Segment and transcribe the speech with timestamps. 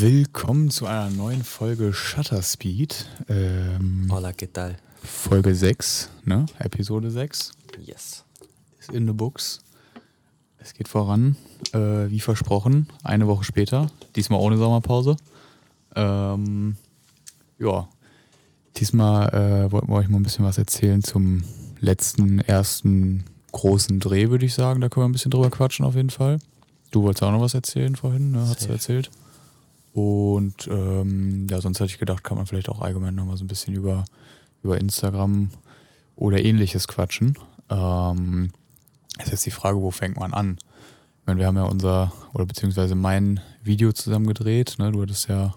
[0.00, 3.04] Willkommen zu einer neuen Folge Shutter Speed.
[3.28, 4.78] Ähm, Hola, ¿qué tal?
[5.02, 6.46] Folge 6, ne?
[6.58, 7.52] Episode 6.
[7.84, 8.24] Yes.
[8.78, 9.60] Ist in the books.
[10.56, 11.36] Es geht voran,
[11.74, 13.88] äh, wie versprochen, eine Woche später.
[14.16, 15.16] Diesmal ohne Sommerpause.
[15.94, 16.76] Ähm,
[17.58, 17.86] ja,
[18.78, 21.44] diesmal äh, wollten wir euch mal ein bisschen was erzählen zum
[21.78, 24.80] letzten, ersten großen Dreh, würde ich sagen.
[24.80, 26.38] Da können wir ein bisschen drüber quatschen auf jeden Fall.
[26.90, 28.40] Du wolltest auch noch was erzählen vorhin, ne?
[28.48, 29.10] Hast du erzählt.
[29.92, 33.44] Und ähm, ja, sonst hätte ich gedacht, kann man vielleicht auch allgemein noch mal so
[33.44, 34.04] ein bisschen über,
[34.62, 35.50] über Instagram
[36.16, 37.36] oder ähnliches quatschen.
[37.70, 38.50] Ähm,
[39.18, 40.58] ist jetzt die Frage, wo fängt man an?
[41.20, 44.92] Ich meine, wir haben ja unser, oder beziehungsweise mein Video zusammen gedreht, ne?
[44.92, 45.54] Du hattest ja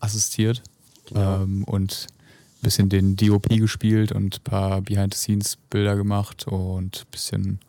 [0.00, 0.62] assistiert
[1.06, 1.42] Genau.
[1.42, 7.60] ähm, und ein bisschen den DOP gespielt und ein paar Behind-the-Scenes-Bilder gemacht und ein bisschen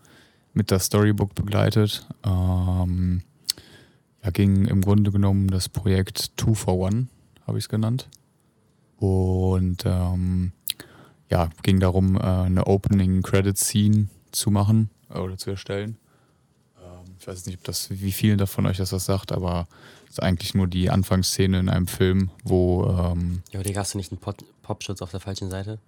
[0.54, 2.08] mit das Storybook begleitet.
[2.26, 3.22] Ähm,
[4.28, 7.08] ja, ging im Grunde genommen das Projekt Two for One,
[7.46, 8.10] habe ich es genannt.
[8.98, 10.52] Und ähm,
[11.30, 15.96] ja, ging darum, äh, eine Opening Credit Scene zu machen äh, oder zu erstellen.
[16.78, 19.66] Ähm, ich weiß nicht, ob das, wie vielen davon euch das was sagt, aber
[20.06, 23.98] es ist eigentlich nur die Anfangsszene in einem Film, wo ähm, Jo, Digga, hast du
[23.98, 24.20] nicht einen
[24.62, 25.80] Popschutz auf der falschen Seite?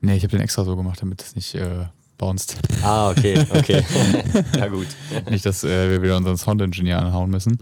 [0.00, 1.86] Nee, ich habe den extra so gemacht, damit es nicht äh,
[2.20, 2.56] bounced.
[2.82, 3.82] Ah, okay, okay.
[4.56, 4.86] ja, gut.
[5.30, 7.58] nicht, dass äh, wir wieder unseren Sound-Engineer anhauen müssen.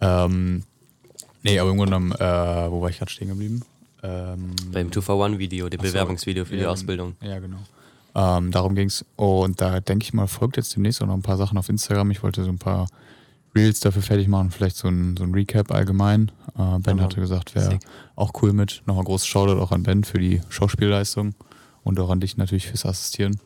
[0.00, 0.64] Ähm,
[1.42, 3.62] nee, aber im Grunde genommen, äh, wo war ich gerade stehen geblieben?
[4.02, 7.14] Ähm, Beim 2-for-1-Video, dem Bewerbungsvideo für die ja, Ausbildung.
[7.22, 7.58] Ja, genau.
[8.14, 9.04] Ähm, darum ging's.
[9.14, 12.10] Und da denke ich mal, folgt jetzt demnächst auch noch ein paar Sachen auf Instagram.
[12.10, 12.88] Ich wollte so ein paar
[13.54, 16.32] Reels dafür fertig machen, vielleicht so ein, so ein Recap allgemein.
[16.58, 17.78] Äh, ben Ja, hatte gesagt, wäre
[18.16, 18.82] auch cool mit.
[18.86, 21.34] Nochmal großes Shoutout auch an Ben für die Schauspielleistung
[21.84, 23.38] und auch an dich natürlich fürs Assistieren.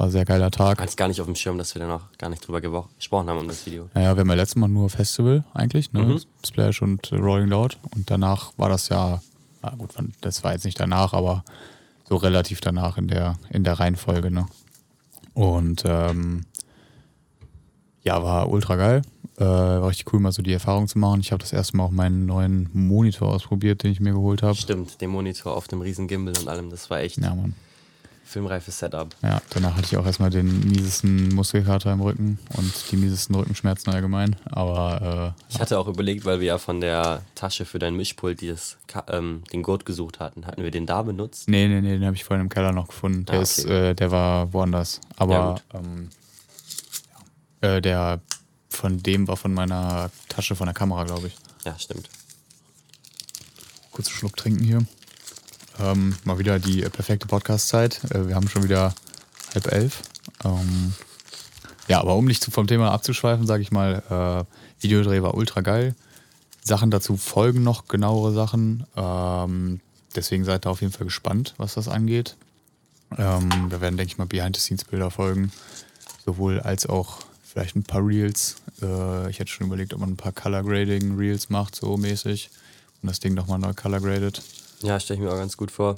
[0.00, 0.78] War ein sehr geiler Tag.
[0.78, 3.36] Ganz gar nicht auf dem Schirm, dass wir da noch gar nicht drüber gesprochen haben
[3.36, 3.90] um das Video.
[3.92, 6.02] Naja, wir haben ja letztes Mal nur Festival eigentlich, ne?
[6.02, 6.20] Mhm.
[6.42, 7.76] Splash und äh, Rolling Loud.
[7.94, 9.20] Und danach war das ja,
[9.60, 9.90] na gut,
[10.22, 11.44] das war jetzt nicht danach, aber
[12.08, 14.46] so relativ danach in der, in der Reihenfolge, ne?
[15.34, 16.46] Und ähm,
[18.02, 19.02] ja, war ultra geil.
[19.36, 21.20] Äh, war richtig cool, mal so die Erfahrung zu machen.
[21.20, 24.56] Ich habe das erste Mal auch meinen neuen Monitor ausprobiert, den ich mir geholt habe.
[24.56, 27.54] Stimmt, den Monitor auf dem riesen Gimbal und allem, das war echt Ja, Mann.
[28.30, 29.14] Filmreifes Setup.
[29.22, 33.92] Ja, danach hatte ich auch erstmal den miesesten Muskelkater im Rücken und die miesesten Rückenschmerzen
[33.92, 34.36] allgemein.
[34.46, 38.40] Aber äh, Ich hatte auch überlegt, weil wir ja von der Tasche für dein Mischpult
[38.40, 40.46] dieses, ähm, den Gurt gesucht hatten.
[40.46, 41.48] Hatten wir den da benutzt?
[41.48, 43.24] Nee, nee, nee, den habe ich vorhin im Keller noch gefunden.
[43.26, 43.90] Der Ah, ist, okay.
[43.90, 45.00] äh, der war woanders.
[45.04, 45.64] Ja, Aber gut.
[45.74, 46.08] ähm,
[47.62, 47.68] ja.
[47.76, 48.20] äh, der
[48.68, 51.36] von dem war von meiner Tasche von der Kamera, glaube ich.
[51.64, 52.08] Ja, stimmt.
[53.90, 54.86] Kurz einen Schluck trinken hier.
[55.80, 58.00] Ähm, mal wieder die perfekte Podcast-Zeit.
[58.10, 58.94] Äh, wir haben schon wieder
[59.54, 60.02] halb elf.
[60.44, 60.92] Ähm,
[61.88, 64.02] ja, aber um nicht vom Thema abzuschweifen, sage ich mal,
[64.48, 65.94] äh, Videodreh war ultra geil.
[66.62, 68.86] Sachen dazu folgen noch, genauere Sachen.
[68.96, 69.80] Ähm,
[70.14, 72.36] deswegen seid ihr auf jeden Fall gespannt, was das angeht.
[73.16, 75.50] Ähm, da werden, denke ich mal, Behind-the-Scenes-Bilder folgen.
[76.24, 78.56] Sowohl als auch vielleicht ein paar Reels.
[78.82, 82.50] Äh, ich hätte schon überlegt, ob man ein paar Color-Grading-Reels macht, so mäßig.
[83.02, 84.42] Und das Ding nochmal neu color-graded.
[84.82, 85.96] Ja, stelle ich mir auch ganz gut vor.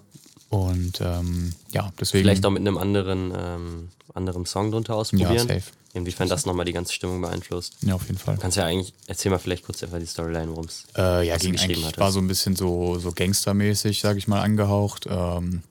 [0.48, 2.24] Und ähm, ja, deswegen.
[2.24, 5.48] Vielleicht auch mit einem anderen, ähm, anderen Song drunter Ja, ausprobieren.
[5.48, 5.62] safe.
[5.94, 7.76] Inwiefern das nochmal die ganze Stimmung beeinflusst.
[7.82, 8.36] Ja, auf jeden Fall.
[8.36, 10.84] Du kannst ja eigentlich, erzähl mal vielleicht kurz einfach die Storyline, worum es.
[10.96, 12.00] Äh, ja, ging geschrieben eigentlich, hattest.
[12.00, 15.06] war so ein bisschen so, so gangstermäßig, sag ich mal, angehaucht.
[15.06, 15.62] Ähm,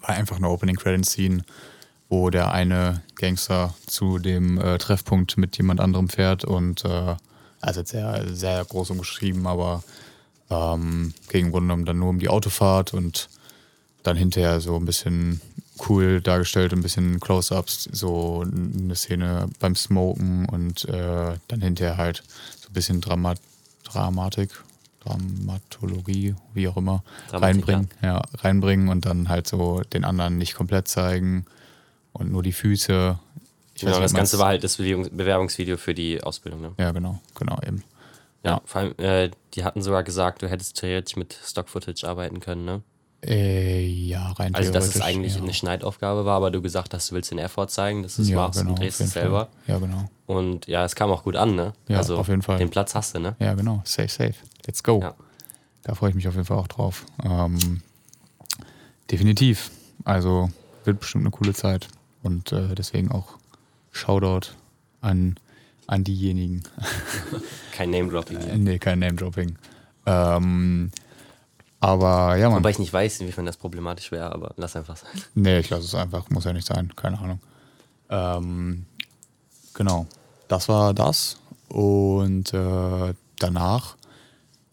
[0.00, 1.44] war einfach eine Opening Credit Scene,
[2.08, 7.16] wo der eine Gangster zu dem äh, Treffpunkt mit jemand anderem fährt und äh,
[7.60, 9.84] also jetzt sehr, sehr groß umgeschrieben, aber
[10.52, 13.28] ähm, ging im Grunde genommen dann nur um die Autofahrt und
[14.02, 15.40] dann hinterher so ein bisschen
[15.88, 22.22] cool dargestellt, ein bisschen Close-Ups, so eine Szene beim Smoken und äh, dann hinterher halt
[22.60, 23.38] so ein bisschen Dramat
[23.84, 24.50] Dramatik,
[25.00, 28.22] Dramatologie, wie auch immer, Dramatik, reinbringen, ja.
[28.38, 31.44] reinbringen und dann halt so den anderen nicht komplett zeigen
[32.12, 33.18] und nur die Füße.
[33.74, 36.60] Ich Genau, nicht, das Ganze war halt das Bewerbungs- Bewerbungsvideo für die Ausbildung.
[36.60, 36.72] Ne?
[36.78, 37.82] Ja, genau, genau eben.
[38.44, 42.64] Ja, vor allem, äh, die hatten sogar gesagt, du hättest theoretisch mit Stock-Footage arbeiten können,
[42.64, 42.82] ne?
[43.24, 45.42] Äh, ja, rein Also, dass es eigentlich ja.
[45.42, 48.28] eine Schneidaufgabe war, aber du gesagt hast, du willst den Effort zeigen, dass du es
[48.28, 49.46] ja, machst genau, und drehst es selber.
[49.46, 49.74] Fall.
[49.74, 50.10] Ja, genau.
[50.26, 51.72] Und ja, es kam auch gut an, ne?
[51.86, 52.58] Ja, also, auf jeden Fall.
[52.58, 53.36] Den Platz hast du, ne?
[53.38, 53.80] Ja, genau.
[53.84, 54.34] Safe, safe.
[54.66, 55.00] Let's go.
[55.00, 55.14] Ja.
[55.84, 57.06] Da freue ich mich auf jeden Fall auch drauf.
[57.24, 57.82] Ähm,
[59.10, 59.70] definitiv.
[60.04, 60.50] Also
[60.84, 61.88] wird bestimmt eine coole Zeit.
[62.22, 63.38] Und äh, deswegen auch
[63.92, 64.52] Shoutout
[65.00, 65.36] an,
[65.92, 66.62] an diejenigen.
[67.72, 68.38] Kein Name-Dropping.
[68.38, 69.56] Äh, nee, kein Name-Dropping.
[70.06, 70.90] Ähm,
[71.80, 72.60] aber ja, man.
[72.60, 75.10] Wobei ich nicht weiß, inwiefern das problematisch wäre, aber lass einfach sein.
[75.34, 76.30] Nee, ich lasse es einfach.
[76.30, 76.94] Muss ja nicht sein.
[76.96, 77.40] Keine Ahnung.
[78.08, 78.86] Ähm,
[79.74, 80.06] genau.
[80.48, 81.38] Das war das.
[81.68, 83.96] Und äh, danach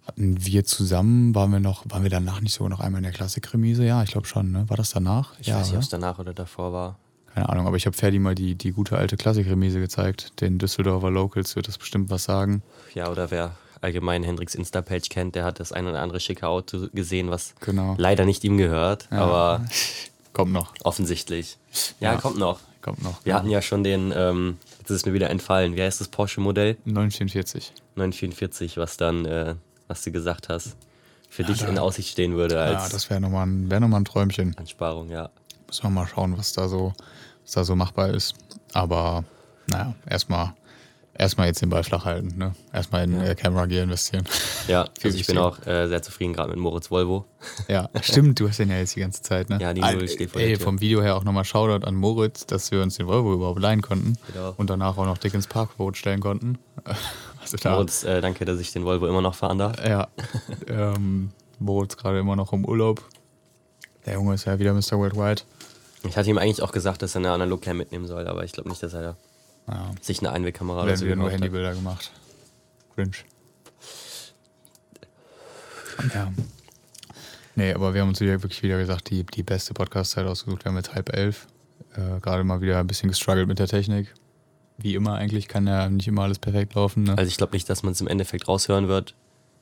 [0.06, 3.14] hatten wir zusammen, waren wir noch, waren wir danach nicht sogar noch einmal in der
[3.14, 3.84] Klassikremise?
[3.84, 4.70] Ja, ich glaube schon, ne?
[4.70, 5.38] War das danach?
[5.40, 5.84] Ich ja, weiß nicht, ob oder?
[5.84, 7.00] es danach oder davor war.
[7.40, 10.42] Keine Ahnung, aber ich habe Ferdi mal die, die gute alte Klassikremise gezeigt.
[10.42, 12.62] Den Düsseldorfer Locals wird das bestimmt was sagen.
[12.94, 16.88] Ja, oder wer allgemein Hendricks Insta-Page kennt, der hat das ein oder andere schicke Auto
[16.94, 17.96] gesehen, was Genau.
[17.98, 19.20] leider nicht ihm gehört, Ja.
[19.20, 19.66] aber
[20.34, 20.74] Kommt noch.
[20.84, 21.58] offensichtlich.
[22.02, 22.20] Ja, Ja.
[22.20, 22.60] kommt noch.
[22.82, 23.24] Kommt noch.
[23.26, 26.10] Wir hatten ja schon den, ähm, jetzt ist es mir wieder entfallen, wie heißt das
[26.10, 26.76] Porsche-Modell?
[26.86, 27.72] 944.
[27.96, 29.56] 944, was dann, äh,
[29.88, 30.76] was du gesagt hast,
[31.30, 33.88] für dich da- in Aussicht stehen würde Ja, als das wäre nochmal ein, wär noch
[33.88, 34.56] mal ein Träumchen.
[34.58, 35.30] Ansparung, ja.
[35.68, 36.94] Müssen wir mal schauen, was da so,
[37.50, 38.36] was da so machbar ist.
[38.74, 39.24] Aber
[39.68, 40.54] naja, erstmal
[41.16, 42.38] erstmal jetzt den Ball flach halten.
[42.38, 42.54] Ne?
[42.72, 44.24] Erstmal in äh, Camera Gear investieren.
[44.68, 47.26] Ja, also ich bin auch äh, sehr zufrieden gerade mit Moritz Volvo.
[47.68, 49.50] ja, stimmt, du hast den ja jetzt die ganze Zeit.
[49.50, 49.58] Ne?
[49.60, 52.70] Ja, die Null steht vor Ey, vom Video her auch nochmal Shoutout an Moritz, dass
[52.72, 54.18] wir uns den Volvo überhaupt leihen konnten.
[54.32, 54.54] Genau.
[54.56, 56.58] Und danach auch noch dick ins Parkboot stellen konnten.
[57.42, 59.84] Also da, Moritz, äh, danke, dass ich den Volvo immer noch fahren darf.
[59.84, 60.10] Ja,
[60.68, 63.02] ähm, Moritz gerade immer noch im Urlaub.
[64.06, 65.00] Der Junge ist ja wieder Mr.
[65.00, 65.42] Worldwide.
[66.04, 68.70] Ich hatte ihm eigentlich auch gesagt, dass er eine Analogcam mitnehmen soll, aber ich glaube
[68.70, 69.18] nicht, dass er
[69.68, 71.34] Ja, sich eine Einwegkamera oder so wieder nur hat.
[71.34, 72.12] Handybilder gemacht.
[72.96, 73.12] Cringe.
[76.14, 76.32] Ja.
[77.56, 80.64] Nee, aber wir haben uns wieder, wirklich wieder gesagt, die, die beste Podcast-Zeit ausgesucht.
[80.64, 81.48] Wir haben jetzt halb elf.
[81.96, 84.14] Äh, Gerade mal wieder ein bisschen gestruggelt mit der Technik.
[84.78, 87.04] Wie immer eigentlich kann ja nicht immer alles perfekt laufen.
[87.04, 87.18] Ne?
[87.18, 89.14] Also ich glaube nicht, dass man es im Endeffekt raushören wird.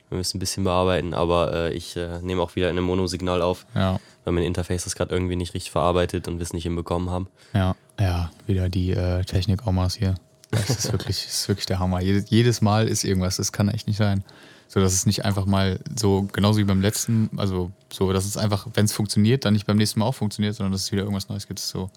[0.09, 3.41] Wir müssen ein bisschen bearbeiten, aber äh, ich äh, nehme auch wieder in einem Monosignal
[3.41, 6.63] auf, Ja, weil mein Interface das gerade irgendwie nicht richtig verarbeitet und wir es nicht
[6.63, 7.27] hinbekommen haben.
[7.53, 10.15] ja, ja, wieder die äh, Technik-Omas hier.
[10.51, 12.01] Das ist wirklich, das ist wirklich der Hammer.
[12.01, 14.23] Jedes, jedes Mal ist irgendwas, das kann echt nicht sein.
[14.69, 18.37] So, dass es nicht einfach mal so, genauso wie beim letzten, also so, dass es
[18.37, 21.03] einfach, wenn es funktioniert, dann nicht beim nächsten Mal auch funktioniert, sondern dass es wieder
[21.03, 21.59] irgendwas Neues gibt.
[21.59, 21.89] So,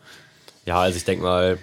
[0.66, 1.58] Ja, also ich denke mal,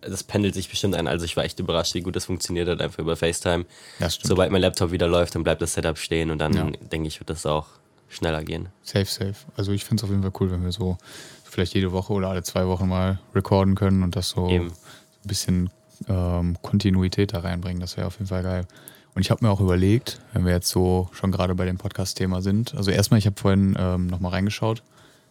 [0.00, 1.06] das pendelt sich bestimmt ein.
[1.06, 3.64] Also ich war echt überrascht, wie gut das funktioniert hat, einfach über FaceTime.
[3.98, 4.26] stimmt.
[4.26, 6.70] Sobald mein Laptop wieder läuft, dann bleibt das Setup stehen und dann Ja.
[6.92, 7.66] denke ich, wird das auch
[8.08, 8.68] schneller gehen.
[8.82, 9.34] Safe, safe.
[9.56, 10.96] Also ich finde es auf jeden Fall cool, wenn wir so
[11.44, 14.68] vielleicht jede Woche oder alle zwei Wochen mal recorden können und das so Eben.
[14.68, 15.70] ein bisschen
[16.08, 17.80] ähm, Kontinuität da reinbringen.
[17.80, 18.66] Das wäre auf jeden Fall geil.
[19.14, 22.40] Und ich habe mir auch überlegt, wenn wir jetzt so schon gerade bei dem Podcast-Thema
[22.40, 24.82] sind, also erstmal, ich habe vorhin ähm, nochmal reingeschaut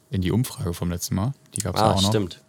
[0.09, 1.33] in die Umfrage vom letzten Mal.
[1.55, 2.09] Die gab es Ah, auch noch.
[2.09, 2.41] stimmt.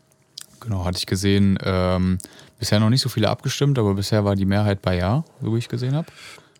[0.60, 1.58] Genau, hatte ich gesehen.
[1.62, 2.18] Ähm,
[2.58, 5.58] bisher noch nicht so viele abgestimmt, aber bisher war die Mehrheit bei Ja, so wie
[5.58, 6.06] ich gesehen habe.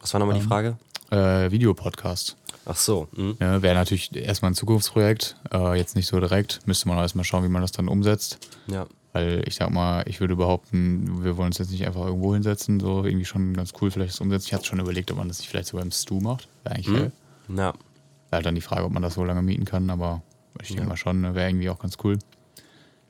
[0.01, 0.43] Was war nochmal Ähm.
[0.43, 0.77] die Frage?
[1.11, 2.37] Äh, Videopodcast.
[2.67, 3.09] Ach so.
[3.15, 3.37] Hm.
[3.41, 6.61] Ne, Wäre natürlich erstmal ein Zukunftsprojekt, äh, jetzt nicht so direkt.
[6.67, 8.39] Müsste man auch erstmal schauen, wie man das dann umsetzt.
[8.67, 8.87] Ja.
[9.15, 12.79] Weil ich sag mal, ich würde behaupten, wir wollen uns jetzt nicht einfach irgendwo hinsetzen,
[12.79, 14.49] so irgendwie schon ganz cool vielleicht das umsetzen.
[14.49, 16.47] Ich hatte schon überlegt, ob man das nicht vielleicht sogar im Stu macht.
[16.63, 17.13] Wäre eigentlich geil.
[17.57, 17.73] Ja.
[18.31, 20.21] Halt dann die Frage, ob man das so lange mieten kann, aber
[20.61, 22.19] ich denke mal schon, ne, wäre irgendwie auch ganz cool.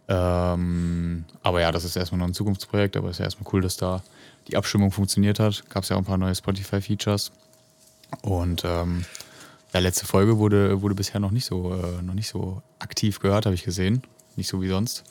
[0.09, 3.61] Ähm, aber ja, das ist erstmal noch ein Zukunftsprojekt, aber es ist ja erstmal cool,
[3.61, 4.03] dass da
[4.49, 5.69] die Abstimmung funktioniert hat.
[5.69, 7.31] Gab es ja auch ein paar neue Spotify-Features.
[8.23, 9.05] Und ähm,
[9.75, 13.45] ja, letzte Folge wurde, wurde bisher noch nicht so, äh, noch nicht so aktiv gehört,
[13.45, 14.03] habe ich gesehen.
[14.37, 15.05] Nicht so wie sonst.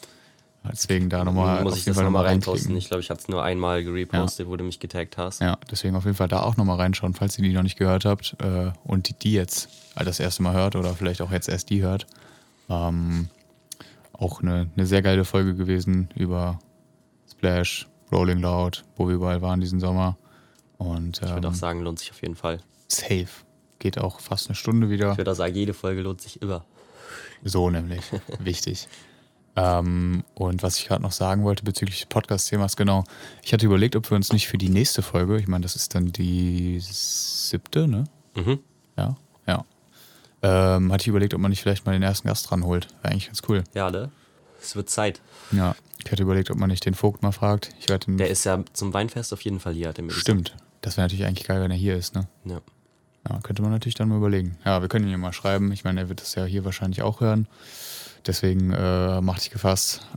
[0.71, 2.75] Deswegen da nochmal Muss auf ich jeden das nochmal reinposten?
[2.75, 5.39] Ich glaube, ich hatte es nur einmal gerepostet, wo du mich getaggt hast.
[5.39, 8.03] Ja, deswegen auf jeden Fall da auch nochmal reinschauen, falls ihr die noch nicht gehört
[8.03, 11.47] habt äh, und die, die jetzt halt das erste Mal hört oder vielleicht auch jetzt
[11.47, 12.07] erst die hört.
[12.69, 13.29] Ähm,
[14.17, 16.59] auch eine, eine sehr geile Folge gewesen über
[17.31, 20.17] Splash, Rolling Loud, wo wir überall waren diesen Sommer.
[20.77, 22.59] Und Ich würde ähm, auch sagen, lohnt sich auf jeden Fall.
[22.87, 23.27] safe.
[23.79, 25.11] Geht auch fast eine Stunde wieder.
[25.11, 26.65] Ich würde auch sagen, jede Folge lohnt sich immer.
[27.43, 28.01] So nämlich.
[28.39, 28.87] Wichtig.
[29.55, 33.03] Ähm, und was ich gerade noch sagen wollte bezüglich des Podcast-Themas, genau.
[33.43, 35.93] Ich hatte überlegt, ob wir uns nicht für die nächste Folge, ich meine, das ist
[35.95, 38.03] dann die siebte, ne?
[38.35, 38.59] Mhm.
[38.97, 39.15] Ja,
[39.47, 39.63] ja.
[40.41, 42.87] Ähm, hatte ich überlegt, ob man nicht vielleicht mal den ersten Gast ranholt.
[43.01, 43.63] Wäre eigentlich ganz cool.
[43.73, 44.11] Ja, ne?
[44.61, 45.21] Es wird Zeit.
[45.51, 45.75] Ja.
[46.03, 47.71] Ich hatte überlegt, ob man nicht den Vogt mal fragt.
[47.79, 48.15] Ich werde.
[48.15, 50.21] Der ist ja zum Weinfest auf jeden Fall hier, hat er mir gesagt.
[50.21, 50.55] Stimmt.
[50.81, 52.27] Das wäre natürlich eigentlich geil, wenn er hier ist, ne?
[52.45, 52.61] Ja.
[53.27, 54.57] Ja, könnte man natürlich dann mal überlegen.
[54.63, 55.71] Ja, wir können ihn ja mal schreiben.
[55.71, 57.47] Ich meine, er wird das ja hier wahrscheinlich auch hören.
[58.25, 60.07] Deswegen äh, mach dich gefasst.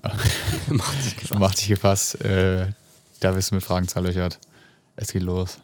[0.69, 1.41] Macht sich gefasst.
[1.41, 2.25] Mach dich gefasst.
[2.25, 2.73] Äh,
[3.19, 4.39] da wirst du mit Fragen zerlöchert.
[4.97, 5.59] Es geht los.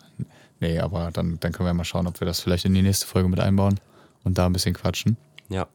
[0.59, 3.07] Nee, aber dann, dann können wir mal schauen, ob wir das vielleicht in die nächste
[3.07, 3.79] Folge mit einbauen
[4.27, 5.17] und da ein bisschen quatschen.
[5.49, 5.69] Ja.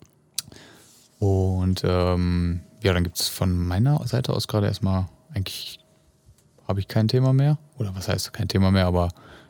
[1.20, 5.80] Und ähm, ja, dann gibt es von meiner Seite aus gerade erstmal eigentlich
[6.68, 7.58] habe ich kein Thema mehr.
[7.78, 9.10] Oder was heißt kein Thema mehr, aber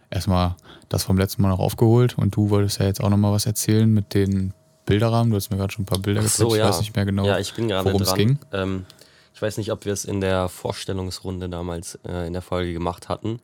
[0.10, 0.56] erstmal
[0.88, 3.92] das vom letzten Mal noch aufgeholt und du wolltest ja jetzt auch nochmal was erzählen
[3.92, 4.54] mit den
[4.86, 5.32] Bilderrahmen.
[5.32, 6.38] Du hast mir gerade schon ein paar Bilder gezeigt.
[6.38, 6.70] so, ich ja.
[6.70, 8.38] weiß nicht mehr genau, Ja, ich bin worum es ging.
[8.52, 8.86] Ähm,
[9.34, 13.10] ich weiß nicht, ob wir es in der Vorstellungsrunde damals äh, in der Folge gemacht
[13.10, 13.40] hatten.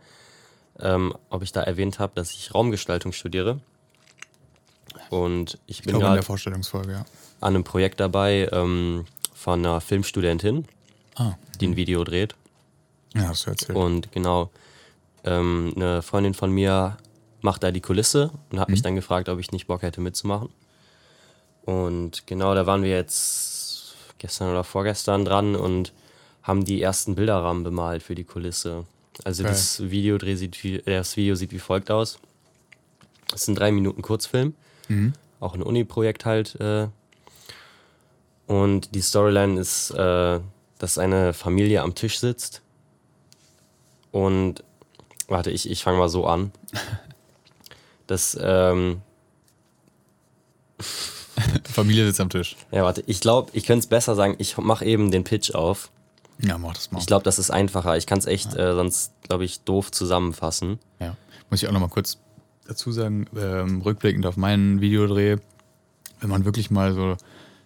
[0.79, 3.59] Ähm, ob ich da erwähnt habe, dass ich Raumgestaltung studiere.
[5.09, 7.05] Und ich Ich bin glaube in der Vorstellungsfolge, ja.
[7.41, 10.65] an einem Projekt dabei ähm, von einer Filmstudentin,
[11.15, 12.35] Ah, die ein Video dreht.
[13.15, 13.77] ja, hast du erzählt.
[13.77, 14.49] Und genau,
[15.23, 16.97] ähm, eine Freundin von mir
[17.41, 18.83] macht da die Kulisse und hat mich Mhm.
[18.83, 20.49] dann gefragt, ob ich nicht Bock hätte mitzumachen.
[21.65, 25.93] Und genau, da waren wir jetzt gestern oder vorgestern dran und
[26.43, 28.85] haben die ersten Bilderrahmen bemalt für die Kulisse.
[29.23, 29.51] Also Geil.
[29.51, 32.19] das Video, sieht wie, das Video sieht wie folgt aus.
[33.33, 34.53] Es ist ein drei Minuten Kurzfilm,
[34.87, 35.13] Mhm.
[35.39, 36.55] auch ein Uni-Projekt halt.
[36.59, 36.87] Äh,
[38.47, 40.39] und die Storyline ist, äh,
[40.79, 42.61] dass eine Familie am Tisch sitzt.
[44.11, 44.63] Und
[45.27, 46.51] warte, ich, ich fange mal so an.
[48.07, 49.01] Das, ähm,
[51.69, 52.55] Familie sitzt am Tisch.
[52.71, 54.35] ja, warte, ich glaube, ich könnte es besser sagen.
[54.37, 55.91] Ich mache eben den Pitch auf.
[56.39, 56.99] Ja, mach das mal.
[56.99, 57.97] Ich glaube, das ist einfacher.
[57.97, 60.79] Ich kann es echt äh, sonst, glaube ich, doof zusammenfassen.
[61.01, 61.17] Ja.
[61.49, 62.17] Muss ich auch noch mal kurz
[62.67, 65.37] dazu sagen, ähm, rückblickend auf meinen Videodreh,
[66.19, 67.15] wenn man wirklich mal so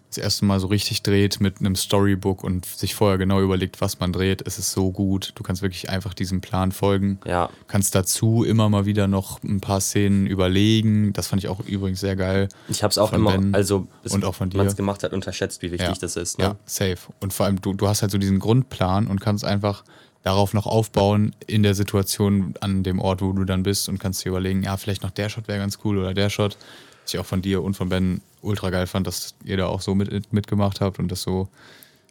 [0.10, 3.98] das erste Mal so richtig dreht mit einem Storybook und sich vorher genau überlegt, was
[4.01, 5.31] man dreht, ist es so gut.
[5.36, 7.17] Du kannst wirklich einfach diesem Plan folgen.
[7.25, 11.13] Ja, Kannst dazu immer mal wieder noch ein paar Szenen überlegen.
[11.13, 12.50] Das fand ich auch übrigens sehr geil.
[12.67, 14.58] ich habe es auch immer, Ben also bis und auch von dir.
[14.58, 15.96] man es gemacht hat, unterschätzt, wie wichtig Ja.
[16.01, 16.39] das ist.
[16.39, 16.43] Ne?
[16.43, 16.98] Ja, safe.
[17.22, 19.86] Und vor allem, du, du hast halt so diesen Grundplan und kannst einfach
[20.24, 24.24] darauf noch aufbauen in der Situation an dem Ort, wo du dann bist und kannst
[24.24, 26.58] dir überlegen, ja, vielleicht noch der Shot wäre ganz cool oder der Shot.
[27.04, 29.82] Was ich auch von dir und von Ben ultra geil fand, dass ihr da auch
[29.82, 31.48] so mit, mitgemacht habt und das so,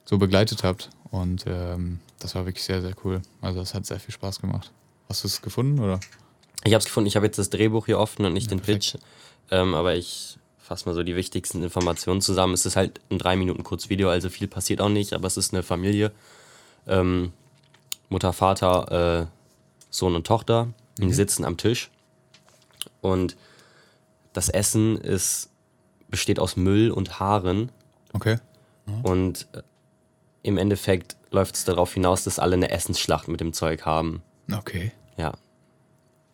[0.04, 0.90] so begleitet habt.
[1.10, 3.22] Und ähm, das war wirklich sehr, sehr cool.
[3.40, 4.72] Also das hat sehr viel Spaß gemacht.
[5.08, 6.00] Hast du es gefunden oder?
[6.64, 8.92] Ich habe es gefunden, ich habe jetzt das Drehbuch hier offen und nicht den perfekt.
[8.92, 9.02] Pitch.
[9.50, 12.54] Ähm, aber ich fasse mal so die wichtigsten Informationen zusammen.
[12.54, 15.52] Es ist halt ein drei Minuten Kurzvideo, also viel passiert auch nicht, aber es ist
[15.52, 16.12] eine Familie.
[16.86, 17.32] Ähm,
[18.10, 19.26] Mutter, Vater, äh,
[19.88, 20.68] Sohn und Tochter.
[21.00, 21.90] Und Die sitzen am Tisch.
[23.00, 23.36] Und
[24.34, 25.48] das Essen ist,
[26.08, 27.72] besteht aus Müll und Haaren.
[28.12, 28.36] Okay.
[29.02, 29.62] Und äh,
[30.42, 34.22] im Endeffekt läuft es darauf hinaus, dass alle eine Essensschlacht mit dem Zeug haben.
[34.52, 34.92] Okay.
[35.16, 35.32] Ja.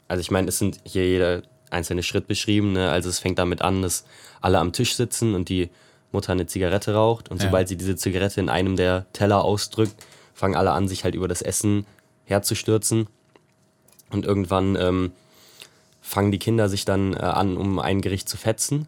[0.09, 2.73] Also ich meine, es sind hier jeder einzelne Schritt beschrieben.
[2.73, 2.90] Ne?
[2.90, 4.04] Also es fängt damit an, dass
[4.40, 5.68] alle am Tisch sitzen und die
[6.12, 7.28] Mutter eine Zigarette raucht.
[7.30, 7.49] Und Ja.
[7.49, 9.95] sobald sie diese Zigarette in einem der Teller ausdrückt,
[10.37, 11.87] fangen alle an, sich halt über das Essen
[12.26, 13.09] herzustürzen.
[14.11, 15.12] Und irgendwann ähm,
[16.02, 18.87] fangen die Kinder sich dann äh, an, um ein Gericht zu fetzen,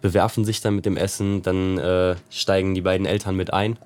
[0.00, 3.76] bewerfen sich dann mit dem Essen, dann äh, steigen die beiden Eltern mit ein.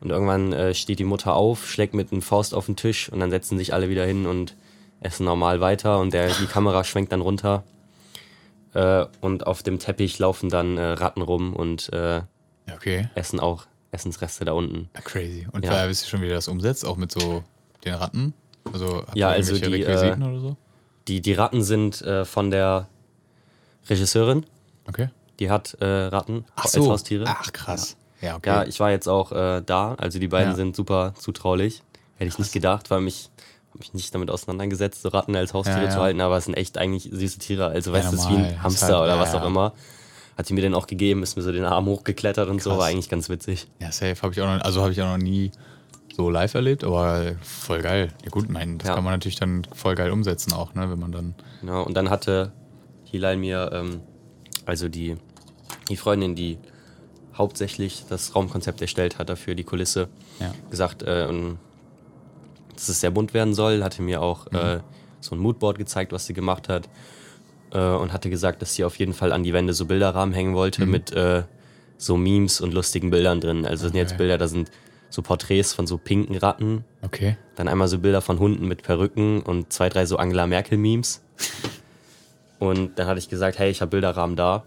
[0.00, 3.20] Und irgendwann äh, steht die Mutter auf, schlägt mit einem Faust auf den Tisch und
[3.20, 4.54] dann setzen sich alle wieder hin und
[5.00, 7.62] essen normal weiter und der, die Kamera schwenkt dann runter.
[8.74, 12.22] Äh, und auf dem Teppich laufen dann äh, Ratten rum und äh,
[12.74, 13.08] Okay.
[13.14, 14.90] essen auch Essensreste da unten.
[14.94, 15.46] Ja, crazy.
[15.52, 15.72] Und Ja.
[15.84, 15.88] ja.
[15.88, 16.84] wisst ihr schon, wie ihr das umsetzt?
[16.84, 17.42] Auch mit so
[17.84, 18.34] den Ratten?
[18.72, 20.56] Also habt Ja, ihr also die, Requisiten äh, oder so?
[21.08, 22.88] Die, die Ratten sind äh, von der
[23.88, 24.44] Regisseurin,
[24.86, 25.08] Okay.
[25.38, 26.90] die hat äh, Ratten als so.
[26.90, 27.24] Haustiere.
[27.26, 27.96] Ach, krass.
[28.20, 28.48] Ja, okay.
[28.50, 30.56] Ja, ich war jetzt auch äh, da, also die beiden Ja.
[30.56, 31.82] sind super zutraulich.
[32.16, 33.30] Hätte ich nicht gedacht, weil mich
[33.74, 35.90] mich nicht damit auseinandergesetzt, so Ratten als Haustiere Ja, ja.
[35.90, 37.66] zu halten, aber es sind echt eigentlich süße Tiere.
[37.68, 39.46] Also weißt du, es ist wie ein Hamster halt- oder ja, was auch ja.
[39.46, 39.72] immer.
[40.38, 42.78] Hat sie mir den auch gegeben, ist mir so den Arm hochgeklettert und so, Krass.
[42.78, 43.66] war eigentlich ganz witzig.
[43.80, 45.50] Ja, safe habe ich auch noch, also habe ich auch noch nie
[46.14, 48.12] so live erlebt, aber voll geil.
[48.24, 48.94] Ja gut, mein, das Ja.
[48.94, 51.34] kann man natürlich dann voll geil umsetzen auch, ne, wenn man dann.
[51.60, 52.52] Genau, und dann hatte
[53.04, 54.00] Hilal mir, ähm,
[54.64, 55.16] also die,
[55.88, 56.58] die Freundin, die
[57.36, 60.52] hauptsächlich das Raumkonzept erstellt hat dafür, die Kulisse, Ja.
[60.70, 61.26] gesagt, äh,
[62.74, 64.78] dass es sehr bunt werden soll, hatte mir auch äh,
[65.20, 66.88] so ein Moodboard gezeigt, was sie gemacht hat
[67.72, 70.54] äh, und hatte gesagt, dass sie auf jeden Fall an die Wände so Bilderrahmen hängen
[70.54, 71.42] wollte mit äh,
[71.96, 73.64] so Memes und lustigen Bildern drin.
[73.66, 74.18] Also das sind jetzt Okay.
[74.18, 74.70] Bilder, da sind
[75.10, 77.36] so Porträts von so pinken Ratten, Okay.
[77.56, 81.22] dann einmal so Bilder von Hunden mit Perücken und zwei, drei so Angela Merkel-Memes.
[82.58, 84.64] Und dann hatte ich gesagt, hey, ich habe Bilderrahmen da.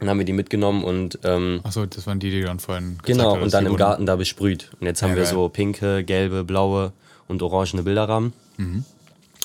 [0.00, 3.34] Dann haben wir die mitgenommen und ähm, Achso, das waren die, die dann vorhin genau,
[3.40, 4.70] und dann im wurden- Garten da besprüht.
[4.80, 5.32] Und jetzt haben Ja, wir geil.
[5.32, 6.92] so pinke, gelbe, blaue
[7.28, 8.32] und orangene Bilderrahmen.
[8.56, 8.84] Mhm.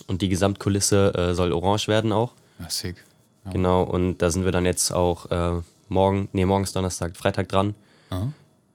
[0.07, 2.33] Und die Gesamtkulisse äh, soll orange werden auch.
[2.59, 3.03] Ja, sick.
[3.45, 3.51] Ja.
[3.51, 7.73] Genau, und da sind wir dann jetzt auch äh, morgen, nee, morgens Donnerstag, Freitag dran.
[8.09, 8.31] Aha.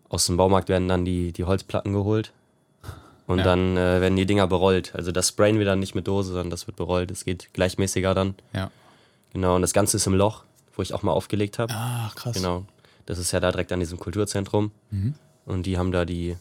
[0.08, 2.32] Aus dem Baumarkt werden dann die, die Holzplatten geholt.
[3.26, 3.44] Und Ja.
[3.44, 4.94] dann äh, werden die Dinger berollt.
[4.94, 7.10] Also das sprayen wir dann nicht mit Dose, sondern das wird berollt.
[7.10, 8.34] Es geht gleichmäßiger dann.
[8.52, 8.70] Ja.
[9.32, 10.44] Genau, und das Ganze ist im Loch,
[10.76, 11.72] wo ich auch mal aufgelegt habe.
[11.74, 12.34] Ach, krass.
[12.36, 12.64] Genau.
[13.06, 14.72] Das ist ja da direkt an diesem Kulturzentrum.
[14.90, 15.14] Mhm.
[15.46, 16.36] Und die haben da die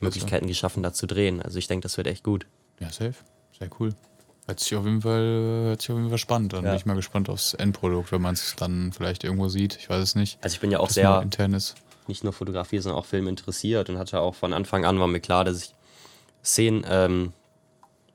[0.00, 1.42] Möglichkeiten geschaffen, da zu drehen.
[1.42, 2.46] Also ich denke, das wird echt gut.
[2.80, 3.14] Ja, safe.
[3.58, 3.90] Sehr cool.
[4.46, 5.22] Hört sich auf jeden Fall,
[5.66, 6.64] hört sich auf jeden Fall spannend an.
[6.64, 6.70] Ja.
[6.70, 9.76] Bin ich mal gespannt aufs Endprodukt, wenn man es dann vielleicht irgendwo sieht.
[9.76, 10.38] Ich weiß es nicht.
[10.42, 11.76] Also ich bin ja auch sehr, intern ist.
[12.08, 15.20] nicht nur Fotografie, sondern auch Film interessiert und hatte auch von Anfang an war mir
[15.20, 15.74] klar, dass ich
[16.42, 17.32] Szenen, ähm,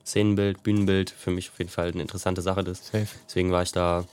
[0.06, 2.86] Szenenbild, Bühnenbild für mich auf jeden Fall eine interessante Sache ist.
[2.88, 3.08] Safe.
[3.28, 4.04] Deswegen war ich da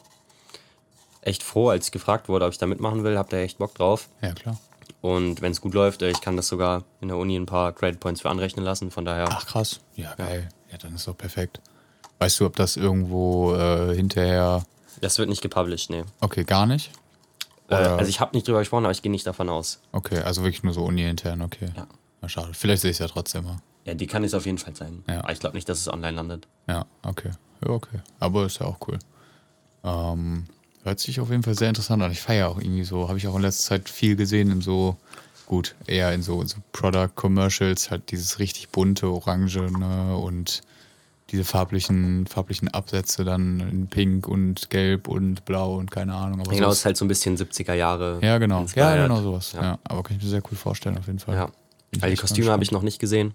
[1.23, 3.75] echt froh, als ich gefragt wurde, ob ich da mitmachen will, hab da echt Bock
[3.75, 4.09] drauf.
[4.21, 4.59] Ja, klar.
[5.01, 7.73] Und wenn es gut läuft, äh, ich kann das sogar in der Uni ein paar
[7.73, 8.91] Credit Points für anrechnen lassen.
[8.91, 9.81] Von daher, Ach, krass.
[9.97, 10.49] Ja, geil.
[10.71, 11.61] Ja, dann ist doch perfekt.
[12.23, 14.65] Weißt du, ob das irgendwo äh, hinterher.
[15.01, 16.05] Das wird nicht gepublished, nee.
[16.21, 16.93] Okay, gar nicht?
[17.69, 19.81] Äh, also ich habe nicht drüber gesprochen, aber ich gehe nicht davon aus.
[19.91, 21.71] Okay, also wirklich nur so uni-intern, okay.
[21.77, 21.89] Ja.
[22.21, 22.51] Na, schade.
[22.53, 23.57] Vielleicht sehe ich es ja trotzdem mal.
[23.87, 25.03] Ja, die kann es auf jeden Fall sein.
[25.09, 25.19] Ja.
[25.19, 26.47] Aber ich glaube nicht, dass es online landet.
[26.69, 27.33] Ja, okay.
[27.65, 27.99] Ja, okay.
[28.21, 29.01] Aber ist ja auch cool.
[29.83, 30.45] Ähm,
[30.85, 32.13] hört sich auf jeden Fall sehr interessant an.
[32.13, 34.97] Ich feiere auch irgendwie so, habe ich auch in letzter Zeit viel gesehen in so,
[35.47, 40.63] gut, eher in so, so Product Commercials, halt dieses richtig bunte, orange, ne, und
[41.33, 46.41] diese farblichen, farblichen Absätze dann in Pink und Gelb und Blau und keine Ahnung.
[46.41, 48.19] Aber Genau, ist halt so ein bisschen 70er Jahre.
[48.23, 48.57] ja, genau.
[48.57, 49.03] Ja, inspired.
[49.09, 49.53] genau sowas.
[49.53, 49.63] Ja.
[49.63, 49.79] Ja.
[49.85, 51.35] aber kann ich mir sehr cool vorstellen, auf jeden Fall.
[51.35, 51.49] Ja.
[51.99, 53.35] Weil die echt Kostüme habe ich noch nicht gesehen.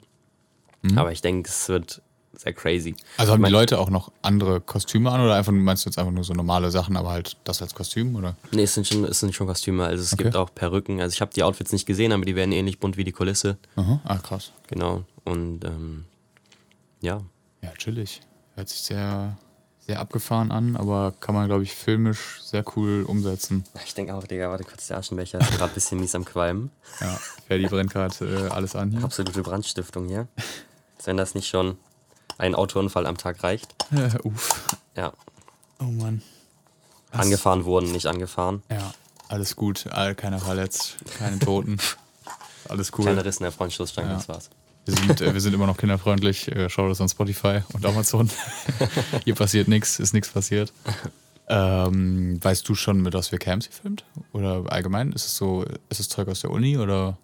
[0.95, 2.01] Aber ich denke, es wird
[2.33, 2.95] sehr crazy.
[3.17, 5.89] Also haben Ich mein- die Leute auch noch andere Kostüme an oder einfach meinst du
[5.89, 8.35] jetzt einfach nur so normale Sachen, aber halt das als Kostüm oder?
[8.51, 9.83] Nee, es sind schon, es sind schon Kostüme.
[9.85, 10.23] Also es Okay.
[10.25, 11.01] gibt auch Perücken.
[11.01, 13.57] Also ich habe die Outfits nicht gesehen, aber die werden ähnlich bunt wie die Kulisse.
[13.75, 13.99] Aha.
[14.05, 14.51] Ah, krass.
[14.67, 15.03] Genau.
[15.25, 16.05] Und ähm,
[17.01, 17.21] ja.
[17.61, 18.21] Ja, chillig.
[18.55, 19.37] Hört sich sehr,
[19.79, 23.63] sehr abgefahren an, aber kann man, glaube ich, filmisch sehr cool umsetzen.
[23.85, 26.71] Ich denke auch, Digga, warte kurz, der Aschenbecher ist gerade ein bisschen mies am Qualmen.
[26.99, 29.03] Ja, Ferdi brennt gerade äh, alles an hier.
[29.03, 30.27] Absolute Brandstiftung hier.
[30.97, 31.77] Als wenn das nicht schon
[32.37, 33.73] ein Autounfall am Tag reicht.
[33.91, 34.77] Äh, uff.
[34.95, 35.13] Ja.
[35.79, 36.21] Oh Mann.
[37.11, 37.21] Was?
[37.21, 38.63] Angefahren wurden, nicht angefahren.
[38.69, 38.93] Ja,
[39.29, 39.87] alles gut.
[39.91, 41.77] All, keiner verletzt, keine Toten.
[42.69, 43.05] alles cool.
[43.05, 44.15] Kleine Riss in der Frontstoßstange, Ja.
[44.15, 44.49] das war's.
[44.87, 46.47] Wir sind, äh, wir sind immer noch kinderfreundlich.
[46.49, 48.29] Äh, schaut uns an Spotify und Amazon.
[49.25, 50.71] Hier passiert nichts, ist nichts passiert.
[51.49, 54.03] Ähm, weißt du schon, mit was wir Camps filmt?
[54.33, 55.11] Oder allgemein?
[55.11, 57.17] Ist es so, ist es Zeug aus der Uni oder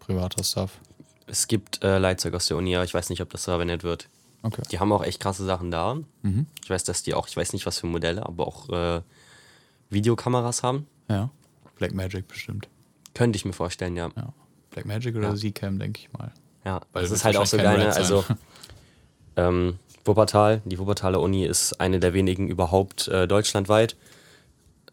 [0.00, 0.78] privater Stuff?
[1.26, 4.08] Es gibt äh, Leitzeug aus der Uni, aber ich weiß nicht, ob das verwendet wird.
[4.42, 4.62] Okay.
[4.70, 5.98] Die haben auch echt krasse Sachen da.
[6.22, 6.46] Mhm.
[6.64, 9.02] Ich weiß, dass die auch, ich weiß nicht, was für Modelle, aber auch äh,
[9.90, 10.86] Videokameras haben.
[11.08, 11.30] Ja.
[11.76, 12.68] Black Magic bestimmt.
[13.14, 14.10] Könnte ich mir vorstellen, ja.
[14.16, 14.32] Ja.
[14.70, 15.36] Black Magic oder Ja.
[15.36, 16.32] Z-Cam, denke ich mal.
[16.64, 17.78] Ja, Weil das ist halt auch so geil.
[17.78, 17.94] Ne?
[17.94, 18.24] Also
[19.36, 23.96] ähm, Wuppertal, die Wuppertaler Uni ist eine der wenigen überhaupt äh, deutschlandweit.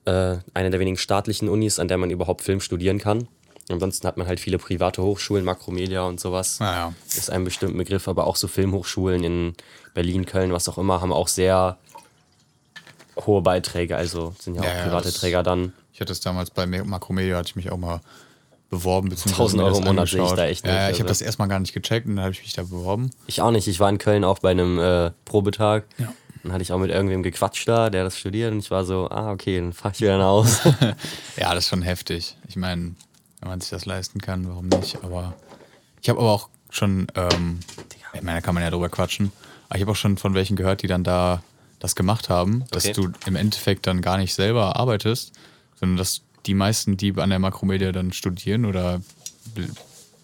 [0.06, 3.28] Äh, eine der wenigen staatlichen Unis, an der man überhaupt Film studieren kann.
[3.70, 6.60] Ansonsten hat man halt viele private Hochschulen, Makromedia und sowas.
[6.62, 6.94] Naja.
[7.08, 9.54] Ist ein bestimmter Begriff, aber auch so Filmhochschulen in
[9.94, 11.78] Berlin, Köln, was auch immer, haben auch sehr
[13.26, 13.98] hohe Beiträge.
[13.98, 15.74] Also sind ja auch Ja, ja, private das- Träger dann.
[15.92, 18.00] Ich hatte es damals bei Me- Makromedia, hatte ich mich auch mal
[18.70, 19.10] beworben.
[19.10, 21.00] beziehungsweise 1000 mir Euro im Monat sehe ich da echt nicht, ja, ich also.
[21.00, 23.12] habe das erstmal gar nicht gecheckt und dann habe ich mich da beworben.
[23.28, 23.68] Ich auch nicht.
[23.68, 25.86] Ich war in Köln auch bei einem äh, Probetag.
[25.98, 26.14] Ja.
[26.44, 28.52] Dann hatte ich auch mit irgendwem gequatscht da, der das studiert.
[28.52, 30.76] Und ich war so, ah, okay, dann fahr ich wieder nach Hause.
[31.38, 32.36] Ja, das ist schon heftig.
[32.48, 32.96] Ich meine,
[33.42, 34.98] wenn man sich das leisten kann, warum nicht?
[35.04, 35.34] Aber
[36.02, 37.60] ich habe aber auch schon, ähm,
[38.14, 39.32] ich meine, da kann man ja drüber quatschen,
[39.70, 41.42] aber ich habe auch schon von welchen gehört, die dann da
[41.80, 42.94] das gemacht haben, dass Okay.
[42.94, 45.34] du im Endeffekt dann gar nicht selber arbeitest,
[45.80, 49.02] sondern dass die meisten, die an der Makromedia dann studieren oder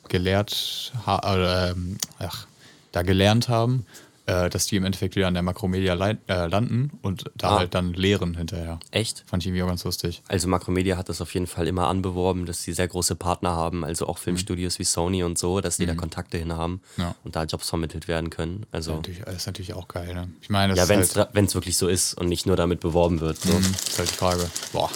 [0.10, 2.46] gelehrt ähm, ach,
[2.92, 3.86] da gelernt haben,
[4.26, 5.96] äh, dass die im Endeffekt wieder an der Makromedia
[6.28, 7.60] äh, landen und da Ah.
[7.60, 8.80] halt dann lehren hinterher.
[8.92, 9.24] Echt?
[9.28, 10.22] Fand ich irgendwie auch ganz lustig.
[10.28, 13.84] Also Makromedia hat das auf jeden Fall immer anbeworben, dass sie sehr große Partner haben,
[13.84, 17.04] also auch Filmstudios wie Sony und so, dass die da Kontakte hin haben Mhm.
[17.04, 17.16] Ja.
[17.24, 18.66] und da Jobs vermittelt werden können.
[18.72, 20.30] Also Natürlich, das ist natürlich auch geil, ne?
[20.42, 22.80] Ich meine, das ja, wenn ist, halt, es wirklich so ist und nicht nur damit
[22.82, 23.38] beworben wird.
[23.42, 23.52] So.
[23.54, 24.50] Mhm, ist halt die Frage.
[24.72, 24.90] Boah.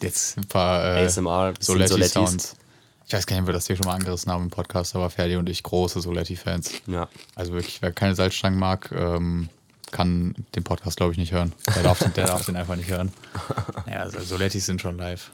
[0.00, 2.12] Jetzt ein paar äh, ASMR, Soletti Solettis.
[2.12, 2.56] Sounds.
[3.06, 5.08] Ich weiß gar nicht, ob wir das hier schon mal angerissen haben im Podcast, aber
[5.08, 6.72] Ferdi und ich große Soletti-Fans.
[6.86, 7.08] Ja.
[7.34, 9.48] Also wirklich, wer keine Salzstangen mag, ähm,
[9.90, 11.54] kann den Podcast, glaube ich, nicht hören.
[11.74, 13.10] Der darf, den- der darf den einfach nicht hören.
[13.90, 15.30] Ja, also Solettis sind schon live.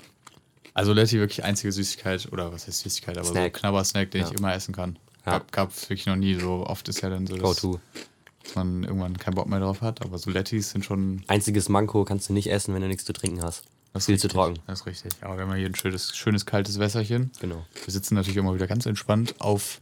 [0.73, 3.57] Also Soletti wirklich einzige Süßigkeit, oder was heißt Süßigkeit, aber Snack.
[3.57, 4.29] so Knabbersnack, den Ja.
[4.29, 4.97] ich immer essen kann.
[5.27, 5.33] Ja.
[5.33, 6.35] Gab, gab es wirklich noch nie.
[6.39, 10.03] So oft ist ja dann so, dass, dass man irgendwann keinen Bock mehr drauf hat.
[10.05, 13.43] Aber Solettis sind schon Einziges Manko kannst du nicht essen, wenn du nichts zu trinken
[13.43, 13.65] hast.
[13.95, 14.33] Das ist Viel zu richtig.
[14.33, 14.59] trocken.
[14.67, 15.13] Das ist richtig.
[15.23, 17.31] Aber wir haben hier ein schönes, schönes kaltes Wässerchen.
[17.41, 17.65] Genau.
[17.85, 19.81] Wir sitzen natürlich immer wieder ganz entspannt auf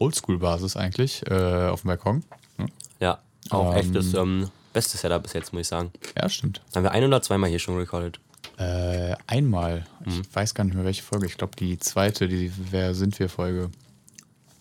[0.00, 2.24] Oldschool-Basis eigentlich, äh, auf dem Balkon.
[2.56, 2.66] Hm?
[3.00, 3.18] Ja,
[3.50, 5.92] auch Ähm, echt das ähm, beste Setup bis jetzt, muss ich sagen.
[6.16, 6.62] Ja, stimmt.
[6.74, 8.18] Haben wir ein oder zweimal hier schon recorded.
[8.56, 10.22] Äh, einmal, Mhm.
[10.22, 11.26] ich weiß gar nicht mehr welche Folge.
[11.26, 13.70] Ich glaube, die zweite, die Wer sind wir Folge.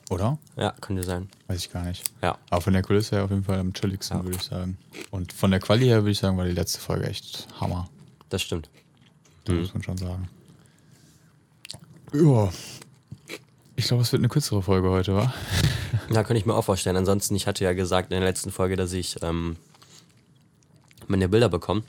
[0.09, 0.38] Oder?
[0.57, 1.29] Ja, könnte sein.
[1.47, 2.03] Weiß ich gar nicht.
[2.21, 2.38] Ja.
[2.49, 4.23] Aber von der Kulisse her auf jeden Fall am chilligsten, Ja.
[4.25, 4.77] würde ich sagen.
[5.12, 7.89] Und von der Quali her würde ich sagen, war die letzte Folge echt Hammer.
[8.29, 8.69] Das stimmt.
[9.49, 10.29] Das muss man schon sagen.
[12.13, 12.49] Ja.
[13.75, 15.33] Ich glaube, es wird eine kürzere Folge heute, wa?
[16.12, 16.97] Ja, könnte ich mir auch vorstellen.
[16.97, 19.57] Ansonsten, ich hatte ja gesagt in der letzten Folge, dass ich ähm,
[21.07, 21.83] meine Bilder bekomme.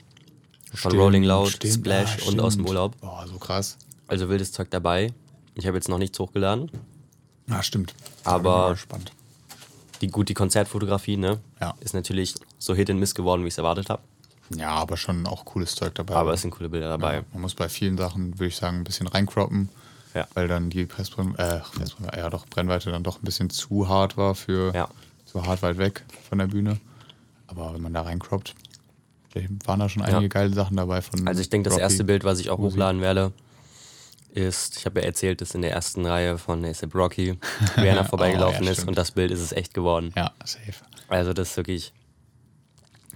[0.73, 1.73] Von Stimmt, Rolling Loud, stimmt.
[1.73, 2.65] Splash Ah, und aus dem.
[2.67, 2.99] Urlaub.
[3.01, 3.77] Boah, so krass.
[4.07, 5.11] Also wildes Zeug dabei.
[5.55, 6.71] Ich habe jetzt noch nichts hochgeladen.
[7.49, 7.93] Ah, stimmt.
[8.23, 9.11] Aber- gespannt.
[10.01, 11.39] Die, gut, die Konzertfotografie, ne?
[11.59, 11.75] Ja.
[11.79, 14.01] Ist natürlich so Hit and Miss geworden, wie ich es erwartet habe.
[14.57, 16.15] Ja, aber schon auch cooles Zeug dabei.
[16.15, 17.15] Aber es sind coole Bilder dabei.
[17.15, 19.69] ja, man muss bei vielen Sachen, würde ich sagen, ein bisschen reinkroppen,
[20.13, 20.27] Ja.
[20.33, 21.63] weil dann die Pressbrennweite,
[22.11, 24.87] äh, ja doch, Brennweite dann doch ein bisschen zu hart war für Ja.
[25.25, 26.79] zu hart weit weg von der Bühne.
[27.47, 28.55] Aber wenn man da reinkroppt,
[29.65, 31.25] waren da schon einige geile Sachen dabei von.
[31.27, 31.83] Also ich denke, das Rocky.
[31.83, 32.73] erste Bild, was ich auch Uzi.
[32.73, 33.31] hochladen werde,
[34.33, 37.37] ist, ich habe ja erzählt, dass in der ersten Reihe von ASAP Rocky
[37.77, 40.13] Rihanna vorbeigelaufen Oh, ja, ist und das Bild ist es echt geworden.
[40.15, 40.73] Ja, safe.
[41.09, 41.91] Also das ist wirklich,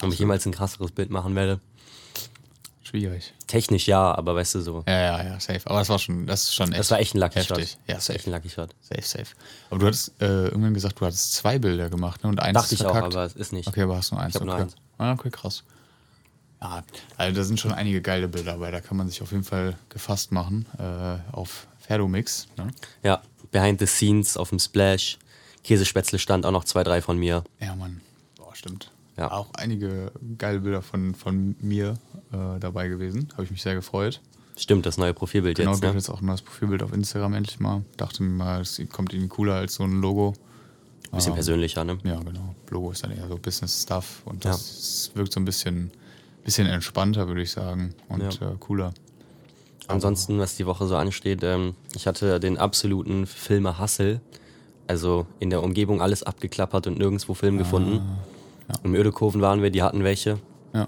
[0.01, 1.60] ob ich jemals ein krasseres Bild machen werde.
[2.84, 3.34] Schwierig.
[3.47, 4.84] Technisch ja, aber weißt du so.
[4.88, 5.62] Ja, ja, ja, safe.
[5.65, 6.79] Aber das war schon, das ist schon echt.
[6.79, 7.71] Das war echt ein Lucky heftig.
[7.71, 7.79] Shot.
[7.88, 8.36] Ja, Das war echt safe.
[8.36, 8.75] ein Lucky Shot.
[8.81, 9.36] Safe, safe.
[9.71, 12.29] Aber du hattest äh, irgendwann gesagt, du hattest zwei Bilder gemacht, ne?
[12.29, 13.15] Und eins Dachte ist ich auch, verkackt.
[13.15, 13.67] aber es ist nicht.
[13.67, 14.36] Okay, aber hast nur eins.
[14.36, 14.51] Ich hab okay.
[14.58, 14.75] nur eins.
[14.99, 15.63] Ah, okay, krass.
[16.62, 16.84] Ja,
[17.17, 18.71] also da sind schon einige geile Bilder dabei.
[18.71, 22.47] Da kann man sich auf jeden Fall gefasst machen äh, auf Ferdomix.
[22.55, 22.67] Ne?
[23.03, 25.17] Ja, behind the scenes auf dem Splash.
[25.63, 27.43] Käsespätzle stand auch noch zwei, drei von mir.
[27.60, 28.01] Ja, Mann.
[28.38, 28.91] Boah, stimmt.
[29.17, 29.32] Ja.
[29.32, 31.93] Auch einige geile Bilder von, von mir
[32.34, 33.30] äh, dabei gewesen.
[33.34, 34.21] Habe ich mich sehr gefreut.
[34.58, 35.97] Stimmt, das neue Profilbild Genau, jetzt, habe ne?
[35.99, 37.84] jetzt auch ein neues Profilbild auf Instagram endlich mal.
[37.97, 40.34] Dachte mir mal, es kommt irgendwie cooler als so ein Logo.
[41.13, 41.36] Bisschen Ah.
[41.36, 41.97] persönlicher, ne?
[42.04, 42.56] Ja, genau.
[42.69, 45.91] Logo ist dann eher so Business-Stuff und das wirkt so ein bisschen,
[46.43, 47.93] bisschen entspannter, würde ich sagen.
[48.10, 48.51] Und Ja.
[48.51, 48.93] äh, cooler.
[49.88, 54.19] Ansonsten, was die Woche so ansteht, ähm, ich hatte den absoluten Filme-Hassel.
[54.88, 58.01] Also in der Umgebung alles abgeklappert und nirgendwo Film gefunden.
[58.69, 58.75] Ja.
[58.84, 60.39] Im Ödekoven waren wir, die hatten welche.
[60.73, 60.88] Ja.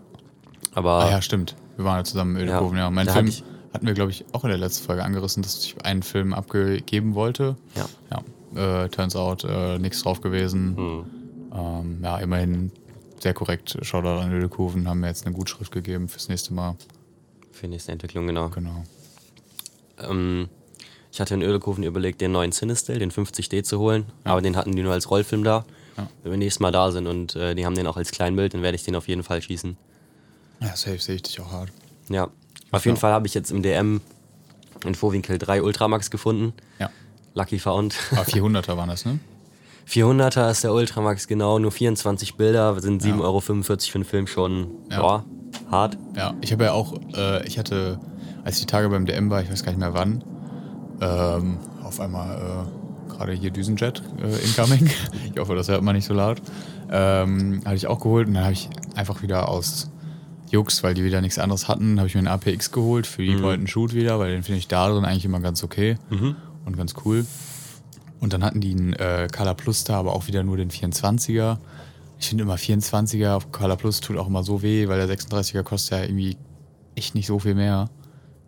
[0.73, 1.55] Aber Ah ja, stimmt.
[1.75, 2.85] Wir waren ja zusammen im Ödekoven, ja.
[2.85, 3.31] Ja, Mein Film
[3.73, 7.13] hatten wir, glaube ich, auch in der letzten Folge angerissen, dass ich einen Film abgegeben
[7.15, 7.55] wollte.
[7.75, 7.85] ja.
[8.11, 8.23] Ja.
[8.55, 10.77] Äh, turns out, äh, nichts drauf gewesen.
[10.77, 11.05] Hm.
[11.53, 12.71] Ähm, ja, immerhin
[13.19, 13.77] sehr korrekt.
[13.81, 16.75] Shoutout an Ödekoven, haben mir jetzt eine Gutschrift gegeben fürs nächste Mal.
[17.51, 18.47] für die nächste Entwicklung, genau.
[18.49, 18.83] Genau.
[19.99, 20.47] Ähm,
[21.11, 24.05] ich hatte in Ödekoven überlegt, den neuen Cinestill, den 50D zu holen.
[24.23, 25.65] Aber den hatten die nur als Rollfilm da.
[25.97, 26.07] Ja.
[26.23, 28.61] Wenn wir nächstes Mal da sind und äh, die haben den auch als Kleinbild, dann
[28.61, 29.75] werde ich den auf jeden Fall schießen.
[30.61, 31.69] Ja, safe sehe ich dich auch hart.
[32.09, 32.29] Ja.
[32.71, 32.97] Auf jeden.
[32.97, 34.01] Fall habe ich jetzt im DM
[34.85, 36.53] in Vorwinkel 3 Ultramax gefunden.
[36.79, 36.89] Ja.
[37.33, 37.95] Lucky found.
[38.11, 39.19] Aber 400er waren das, ne?
[39.87, 43.19] 400er ist der Ultramax genau, nur 24 Bilder, sind 7,45 Ja.
[43.21, 44.99] Euro für einen Film schon Ja.
[45.01, 45.25] boah,
[45.71, 45.97] hart.
[46.15, 47.99] Ja, ich habe ja auch, äh, ich hatte,
[48.43, 50.23] als ich die Tage beim DM war, ich weiß gar nicht mehr wann,
[50.99, 52.76] ähm, auf einmal äh,
[53.17, 54.89] gerade hier Düsenjet äh, incoming.
[55.33, 56.41] ich hoffe, das hört man nicht so laut.
[56.89, 59.89] Ähm, hatte ich auch geholt und dann habe ich einfach wieder aus
[60.49, 63.35] Jux, weil die wieder nichts anderes hatten, habe ich mir einen APX geholt für die
[63.35, 65.97] Point and Shoot wieder, weil den finde ich da drin eigentlich immer ganz okay
[66.65, 67.25] und ganz cool.
[68.19, 71.57] Und dann hatten die einen äh, Color Plus da, aber auch wieder nur den 24er.
[72.19, 75.63] Ich finde immer 24er auf Color Plus tut auch immer so weh, weil der 36er
[75.63, 76.37] kostet ja irgendwie
[76.95, 77.89] echt nicht so viel mehr.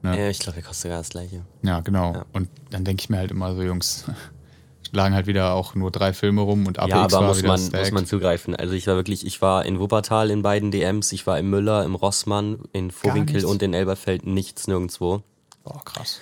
[0.01, 0.17] Ne?
[0.17, 1.41] Äh, ich glaube, der kostet sogar das gleiche.
[1.61, 2.13] Ja, genau.
[2.13, 2.25] Ja.
[2.33, 4.05] Und dann denke ich mir halt immer so, Jungs,
[4.91, 7.47] lagen halt wieder auch nur drei Filme rum und APX Ja, aber war muss wieder
[7.49, 7.83] man, stacked.
[7.85, 8.55] muss man zugreifen.
[8.55, 11.83] Also ich war wirklich, ich war in Wuppertal in beiden DMs, ich war im Müller,
[11.85, 15.21] im Rossmann, in Vorwinkel und in Elberfeld, nichts nirgendwo.
[15.63, 16.19] Boah, krass.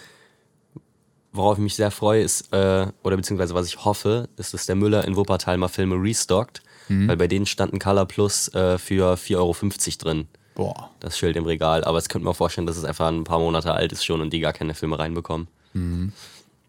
[1.33, 4.75] Worauf ich mich sehr freue, ist, äh, oder beziehungsweise was ich hoffe, ist, dass der
[4.75, 7.09] Müller in Wuppertal mal Filme restockt, Mhm.
[7.09, 9.55] weil bei denen standen Color Plus äh, für 4,50 Euro
[9.99, 10.27] drin.
[10.55, 10.89] Boah.
[11.01, 11.83] Das Schild im Regal.
[11.83, 14.21] Aber es könnte mir auch vorstellen, dass es einfach ein paar Monate alt ist schon
[14.21, 15.47] und die gar keine Filme reinbekommen.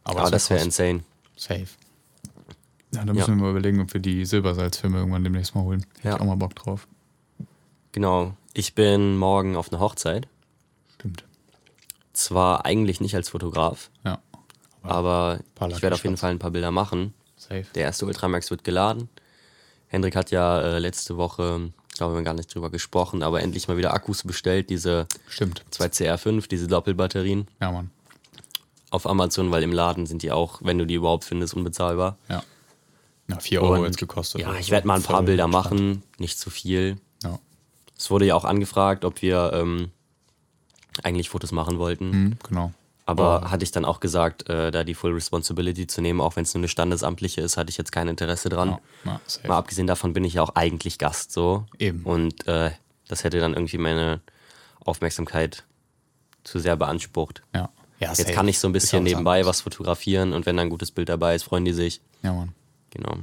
[0.05, 0.67] Aber, Aber das wäre krass.
[0.67, 1.01] insane.
[1.37, 1.65] Safe.
[2.95, 3.37] Ja, da müssen Ja.
[3.37, 5.85] wir mal überlegen, ob wir die Silbersalzfilme irgendwann demnächst mal holen.
[5.97, 6.15] Hätte Ja.
[6.17, 6.87] ich auch mal Bock drauf.
[7.93, 8.35] Genau.
[8.55, 10.27] Ich bin morgen auf einer Hochzeit.
[10.95, 11.25] Stimmt.
[12.13, 14.19] Zwar eigentlich nicht als Fotograf, Ja.
[14.83, 17.15] aber Paar ich werde auf jeden Fall ein paar Bilder machen.
[17.37, 17.67] Safe.
[17.75, 19.09] Der erste Ultramax wird geladen.
[19.87, 23.69] Hendrik hat ja äh, letzte Woche, glaube wir haben gar nicht drüber gesprochen, aber endlich
[23.69, 25.65] mal wieder Akkus bestellt, diese Stimmt.
[25.71, 27.91] 2CR5, diese Doppelbatterien Ja, Mann.
[28.91, 32.17] auf Amazon, weil im Laden sind die auch, wenn du die überhaupt findest, unbezahlbar.
[32.29, 32.43] Ja.
[33.29, 34.41] Na, 4 Euro jetzt gekostet.
[34.41, 36.97] Ja, ich werde mal ein paar Bilder machen, nicht zu viel.
[37.23, 37.39] Ja.
[37.97, 39.91] Es wurde ja auch angefragt, ob wir ähm,
[41.03, 42.11] eigentlich Fotos machen wollten.
[42.11, 42.73] Mhm, genau.
[43.05, 43.51] Aber Boah.
[43.51, 46.53] hatte ich dann auch gesagt, äh, da die Full Responsibility zu nehmen, auch wenn es
[46.53, 48.71] nur eine standesamtliche ist, hatte ich jetzt kein Interesse dran.
[49.05, 49.49] Ja, ja, safe.
[49.49, 51.65] Mal abgesehen davon bin ich ja auch eigentlich Gast so.
[51.79, 52.03] Eben.
[52.05, 52.71] Und äh,
[53.09, 54.21] das hätte dann irgendwie meine
[54.85, 55.65] Aufmerksamkeit
[56.45, 57.43] zu sehr beansprucht.
[57.55, 57.71] Ja.
[57.99, 58.33] ja Jetzt safe.
[58.33, 61.35] kann ich so ein bisschen nebenbei was fotografieren und wenn da ein gutes Bild dabei
[61.35, 62.03] ist, freuen die sich.
[62.23, 62.53] Ja, Mann.
[62.91, 63.15] Genau.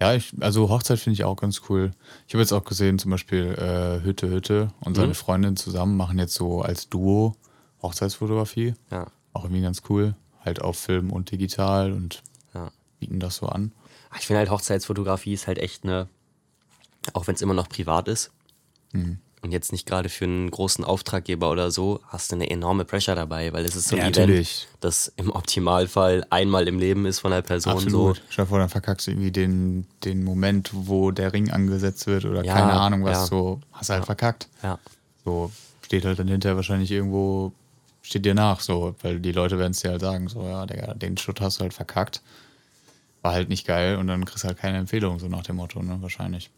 [0.00, 1.90] Ja, ich, also Hochzeit finde ich auch ganz cool.
[2.26, 5.14] Ich habe jetzt auch gesehen, zum Beispiel äh, Hütte Hütte und seine Mhm.
[5.14, 7.36] Freundin zusammen machen jetzt so als Duo
[7.82, 8.74] Hochzeitsfotografie.
[8.90, 9.06] Ja.
[9.32, 10.14] Auch irgendwie ganz cool.
[10.44, 12.22] Halt auf Film und digital und
[12.54, 12.70] ja.
[12.98, 13.72] bieten das so an.
[14.10, 16.08] Ah, Ich finde halt Hochzeitsfotografie ist halt echt eine,
[17.12, 18.30] auch wenn es immer noch privat ist
[18.92, 19.18] Mhm.
[19.42, 23.14] Und jetzt nicht gerade für einen großen Auftraggeber oder so, hast du eine enorme Pressure
[23.14, 24.68] dabei, weil es ist so ein Ja, Event, natürlich.
[24.80, 28.16] das im Optimalfall einmal im Leben ist von der Person Absolut.
[28.16, 28.22] so.
[28.28, 32.26] Stell dir vor, dann verkackst du irgendwie den, den Moment, wo der Ring angesetzt wird
[32.26, 33.26] oder Ja, keine Ahnung was ja.
[33.26, 33.60] so.
[33.72, 34.48] Hast halt verkackt.
[34.62, 34.78] Ja.
[35.24, 35.50] So
[35.82, 37.52] steht halt dann hinterher wahrscheinlich irgendwo,
[38.02, 40.94] steht dir nach, so, weil die Leute werden es dir halt sagen, so, ja, Digga,
[40.94, 42.20] den Schutt hast du halt verkackt.
[43.22, 45.82] War halt nicht geil und dann kriegst du halt keine Empfehlung, so nach dem Motto,
[45.82, 46.50] ne, wahrscheinlich.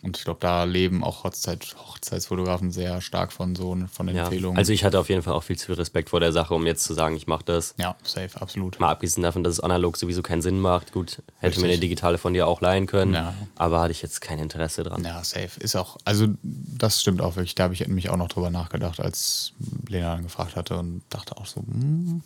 [0.00, 4.24] Und ich glaube, da leben auch Hochzeit, Hochzeitsfotografen sehr stark von so von Ja.
[4.26, 4.56] Empfehlungen.
[4.56, 6.64] Also ich hatte auf jeden Fall auch viel zu viel Respekt vor der Sache, um
[6.66, 7.74] jetzt zu sagen, ich mache das.
[7.78, 8.78] ja, safe, absolut.
[8.78, 10.92] Mal abgesehen davon, dass es analog sowieso keinen Sinn macht.
[10.92, 11.80] Gut, hätte mir eine Richtig.
[11.90, 13.34] digitale von dir auch leihen können, Ja.
[13.56, 15.02] aber hatte ich jetzt kein Interesse dran.
[15.04, 15.58] Ja, safe.
[15.58, 17.56] Ist auch, also das stimmt auch wirklich.
[17.56, 19.52] Da habe ich nämlich auch noch drüber nachgedacht, als
[19.88, 22.22] Lena dann gefragt hatte und dachte auch so, hm,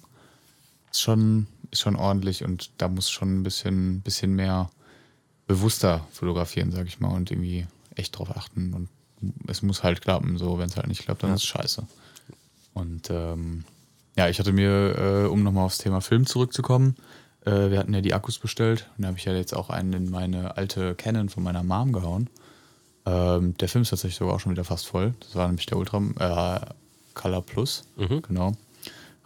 [0.91, 4.69] ist schon, ist schon ordentlich und da muss schon ein bisschen, bisschen mehr
[5.55, 8.73] bewusster fotografieren, sag ich mal, und irgendwie echt drauf achten.
[8.75, 8.89] Und
[9.49, 10.39] es muss halt klappen.
[10.39, 11.37] So, wenn es halt nicht klappt, dann Ja.
[11.37, 11.87] ist es scheiße.
[12.75, 13.65] Und ähm,
[14.17, 16.97] ja, ich hatte mir, äh, um nochmal aufs Thema Film zurückzukommen,
[17.45, 19.93] äh, wir hatten ja die Akkus bestellt und da habe ich ja jetzt auch einen
[19.93, 22.29] in meine alte Canon von meiner Mom gehauen.
[23.05, 25.15] Ähm, der Film ist tatsächlich sogar auch schon wieder fast voll.
[25.21, 26.73] Das war nämlich der Ultra äh,
[27.15, 27.85] Color Plus.
[27.97, 28.53] Genau.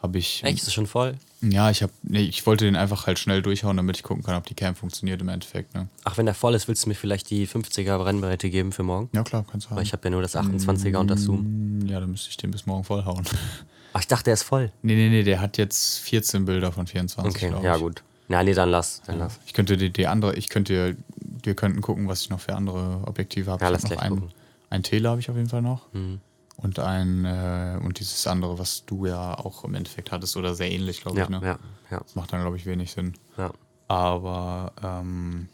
[0.03, 0.45] Habe ich.
[0.45, 1.15] Echt, ist es schon voll?
[1.41, 4.37] Ja, ich habe, nee, ich wollte den einfach halt schnell durchhauen, damit ich gucken kann,
[4.37, 5.75] ob die Cam funktioniert im Endeffekt.
[5.75, 5.89] Ne?
[6.05, 9.09] Ach, wenn der voll ist, willst du mir vielleicht die 50er Brennweite geben für morgen?
[9.13, 9.77] Ja klar, kannst du haben.
[9.77, 11.87] Weil ich habe ja nur das 28er und das Zoom.
[11.87, 13.25] Ja, dann müsste ich den bis morgen vollhauen.
[13.93, 14.71] Ach, ich dachte, der ist voll.
[14.83, 17.35] nee, nee, nee, der hat jetzt 14 Bilder von 24.
[17.35, 18.03] Okay, ja gut.
[18.29, 19.03] Na, nee, dann lass.
[19.07, 19.39] Dann lass.
[19.47, 20.97] Ich könnte die, die andere, ich könnte,
[21.43, 23.63] wir könnten gucken, was ich noch für andere Objektive habe.
[23.65, 24.35] Ja, ich lass hab noch gleich ein, gucken.
[24.69, 25.93] ein Tele habe ich auf jeden Fall noch.
[25.93, 26.21] Mhm.
[26.57, 30.71] Und ein, äh, und dieses andere, was du ja auch im Endeffekt hattest, oder sehr
[30.71, 31.31] ähnlich, glaube Ja, ich.
[31.31, 31.41] Ne?
[31.43, 31.59] ja,
[31.91, 33.15] ja, Das macht dann, glaube ich, wenig Sinn.
[33.37, 33.51] ja.
[33.89, 35.49] Aber, ähm,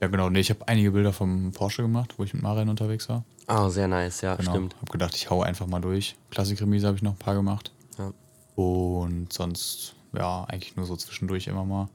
[0.00, 3.08] ja genau, nee, ich habe einige Bilder vom Porsche gemacht, wo ich mit Marian unterwegs
[3.08, 3.24] war.
[3.48, 4.50] Oh, sehr nice, ja, Genau.
[4.52, 4.76] stimmt.
[4.80, 6.16] Hab gedacht, ich hau einfach mal durch.
[6.30, 7.72] Klassikremise habe ich noch ein paar gemacht.
[7.98, 8.12] Ja.
[8.54, 11.88] Und sonst, ja, eigentlich nur so zwischendurch immer mal.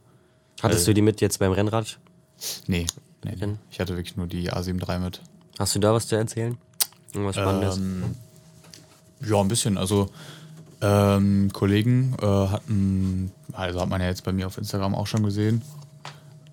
[0.61, 1.99] Hattest Äh, du die mit jetzt beim Rennrad?
[2.67, 2.85] Nee,
[3.23, 3.55] nee, nee.
[3.69, 5.21] Ich hatte wirklich nur die A7 III mit.
[5.57, 6.57] Hast du da was zu erzählen?
[7.13, 7.77] Irgendwas Spannendes?
[7.77, 8.15] Ähm,
[9.25, 9.77] ja, ein bisschen.
[9.77, 10.09] Also,
[10.81, 15.23] ähm, Kollegen äh, hatten, also hat man ja jetzt bei mir auf Instagram auch schon
[15.23, 15.61] gesehen.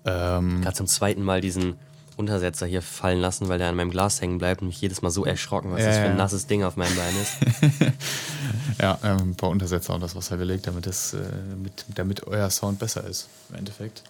[0.05, 1.75] Ähm, habe zum zweiten Mal diesen
[2.17, 5.09] Untersetzer hier fallen lassen, weil der an meinem Glas hängen bleibt und mich jedes Mal
[5.09, 7.91] so erschrocken, was Ja, das für ein nasses Ding auf meinem Bein ist.
[8.81, 11.19] ja, ähm, ein paar Untersetzer und das Wasser gelegt, damit, es, äh,
[11.61, 14.03] mit, damit euer Sound besser ist, im Endeffekt.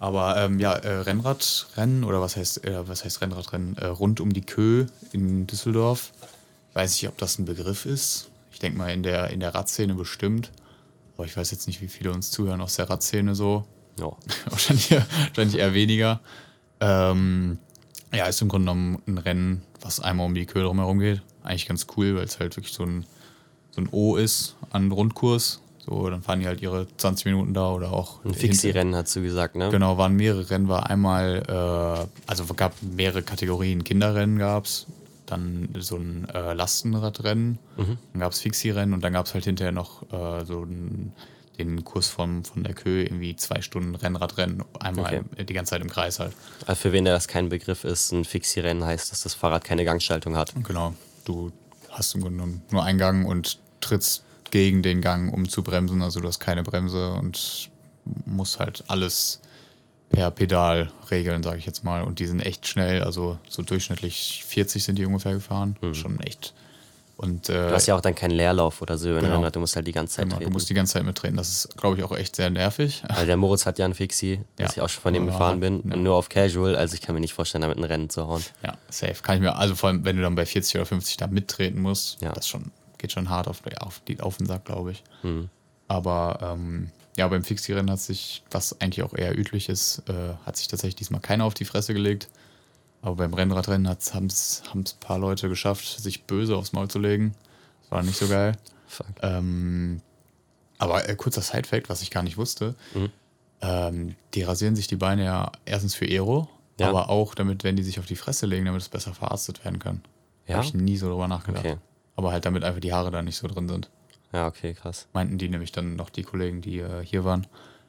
[0.00, 3.76] Aber ähm, ja, äh, Rennradrennen oder was heißt, äh, was heißt Rennradrennen?
[3.76, 6.12] Äh, rund um die Kö in Düsseldorf.
[6.72, 8.30] Ich weiß nicht, ob das ein Begriff ist.
[8.50, 10.50] Ich denke mal in der, in der Radszene bestimmt.
[11.18, 13.66] Aber ich weiß jetzt nicht, wie viele uns zuhören aus der Radszene so.
[14.00, 14.16] Ja.
[14.48, 16.20] wahrscheinlich, wahrscheinlich eher weniger.
[16.80, 17.58] Ähm,
[18.10, 21.20] ja, ist im Grunde genommen ein Rennen, was einmal um die Kö drumherum geht.
[21.42, 23.04] Eigentlich ganz cool, weil es halt wirklich so ein,
[23.72, 25.60] so ein O ist an Rundkurs.
[25.84, 28.24] So, dann fahren die halt ihre 20 Minuten da oder auch.
[28.24, 29.68] Ein Fixie-Rennen, hast du gesagt, ne?
[29.68, 33.84] Genau, waren mehrere Rennen, war einmal, äh, also gab mehrere Kategorien.
[33.84, 34.86] Kinderrennen gab es,
[35.26, 39.72] dann so ein äh, Lastenradrennen, dann gab es Fixie-Rennen und dann gab es halt hinterher
[39.72, 41.12] noch äh, so ein,
[41.58, 45.44] den Kurs von, von der Kö, irgendwie zwei Stunden Rennradrennen, einmal Okay.
[45.44, 46.32] die ganze Zeit im Kreis halt.
[46.66, 50.36] Also für wen das kein Begriff ist, ein Fixie-Rennen heißt, dass das Fahrrad keine Gangschaltung
[50.36, 50.52] hat.
[50.64, 51.52] Genau, du
[51.90, 56.02] hast im Grunde genommen nur einen Gang und trittst gegen den Gang, um zu bremsen.
[56.02, 57.70] Also du hast keine Bremse und
[58.26, 59.40] musst halt alles
[60.12, 62.02] per Pedal regeln, sage ich jetzt mal.
[62.02, 65.76] Und die sind echt schnell, also so durchschnittlich 40 sind die ungefähr gefahren.
[65.92, 66.52] Schon echt.
[67.16, 69.48] Und äh, Du hast ja auch dann keinen Leerlauf oder so Genau.
[69.50, 70.52] Du musst halt die ganze Zeit genau, du treten.
[70.52, 71.36] musst die ganze Zeit mittreten.
[71.36, 73.02] Das ist, glaube ich, auch echt sehr nervig.
[73.14, 74.82] Weil der Moritz hat ja einen Fixie, dass Ja.
[74.82, 75.82] ich auch schon von dem Ja, gefahren bin.
[75.88, 75.96] ja.
[75.96, 78.42] Nur auf Casual, also ich kann mir nicht vorstellen, damit ein Rennen zu hauen.
[78.64, 79.22] Ja, safe.
[79.22, 81.80] Kann ich mir, also vor allem, wenn du dann bei 40 oder 50 da mittreten
[81.80, 82.32] musst, Ja.
[82.32, 85.04] das schon, geht schon hart auf, auf, die, auf den Sack, glaube ich.
[85.22, 85.48] Mhm.
[85.88, 90.56] Aber ähm, ja, beim Fixie-Rennen hat sich, was eigentlich auch eher üblich ist, äh, hat
[90.56, 92.28] sich tatsächlich diesmal keiner auf die Fresse gelegt.
[93.02, 97.34] Aber beim Rennradrennen haben es ein paar Leute geschafft, sich böse aufs Maul zu legen.
[97.82, 98.56] Das war nicht so geil.
[98.86, 99.06] Fuck.
[99.22, 100.00] Ähm,
[100.78, 102.74] aber äh, kurzer Side-Fact, was ich gar nicht wusste.
[102.94, 103.10] Mhm.
[103.60, 106.48] Ähm, die rasieren sich die Beine ja erstens für Aero,
[106.78, 106.88] Ja.
[106.88, 109.78] aber auch damit, wenn die sich auf die Fresse legen, damit es besser verarztet werden
[109.78, 110.00] kann.
[110.46, 110.56] Ja?
[110.56, 111.64] Habe ich nie so drüber nachgedacht.
[111.64, 111.76] Okay.
[112.16, 113.90] Aber halt damit einfach die Haare da nicht so drin sind.
[114.32, 115.06] Ja, okay, krass.
[115.12, 117.46] Meinten die nämlich dann noch die Kollegen, die äh, hier waren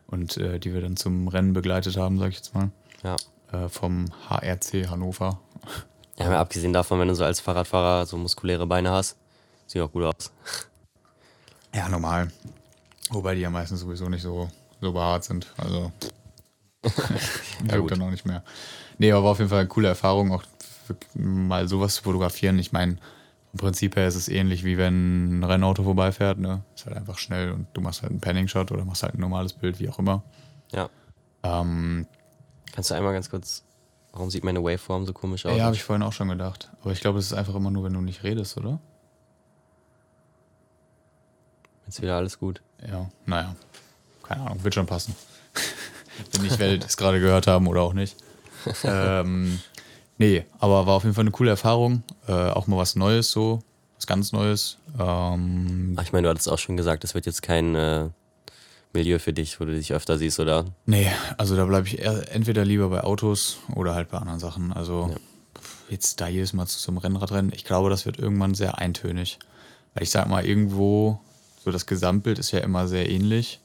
[0.07, 2.69] und äh, die wir dann zum Rennen begleitet haben, sag ich jetzt mal.
[3.03, 3.15] Ja.
[3.51, 5.39] Äh, vom HRC Hannover.
[6.17, 9.17] Ja, mal abgesehen davon, wenn du so als Fahrradfahrer so muskuläre Beine hast,
[9.67, 10.31] sieht auch gut aus.
[11.73, 12.31] Ja, normal.
[13.09, 14.49] Wobei die ja meistens sowieso nicht so,
[14.81, 15.51] so behaart sind.
[15.57, 15.91] Also.
[17.67, 17.91] ja, gut.
[17.91, 18.43] dann auch nicht mehr.
[18.97, 20.43] Nee, aber war auf jeden Fall eine coole Erfahrung, auch
[21.13, 22.59] mal sowas zu fotografieren.
[22.59, 22.97] Ich meine,
[23.53, 26.39] vom Prinzip her ist es ähnlich wie wenn ein Rennauto vorbeifährt.
[26.39, 26.63] Ne?
[26.75, 29.53] Ist halt einfach schnell und du machst halt einen Panning-Shot oder machst halt ein normales
[29.53, 30.23] Bild, wie auch immer.
[30.71, 30.89] Ja.
[31.43, 32.07] Ähm,
[32.71, 33.63] Kannst du einmal ganz kurz,
[34.11, 35.55] warum sieht meine Waveform so komisch aus?
[35.55, 36.71] ja, habe ich vorhin auch schon gedacht.
[36.81, 38.79] Aber ich glaube, es ist einfach immer nur, wenn du nicht redest, oder?
[41.85, 42.63] Jetzt wieder alles gut.
[42.87, 43.55] Ja, naja.
[44.23, 45.15] Keine Ahnung, wird schon passen.
[46.31, 48.15] Wenn nicht, werdet es gerade gehört haben oder auch nicht.
[48.83, 49.59] ähm,
[50.17, 52.03] Nee, aber war auf jeden Fall eine coole Erfahrung.
[52.27, 53.59] Äh, auch mal was Neues so,
[53.95, 54.77] was ganz Neues.
[54.99, 58.09] Ähm, Ach, ich meine, du hattest auch schon gesagt, das wird jetzt kein äh,
[58.93, 60.65] Milieu für dich, wo du dich öfter siehst, oder?
[60.85, 64.71] nee, also da bleibe ich entweder lieber bei Autos oder halt bei anderen Sachen.
[64.71, 65.15] Also Ja.
[65.89, 69.39] jetzt da jedes Mal zu so einem Rennradrennen, ich glaube, das wird irgendwann sehr eintönig.
[69.95, 71.19] Weil ich sag mal, irgendwo,
[71.63, 73.59] so das Gesamtbild ist ja immer sehr ähnlich.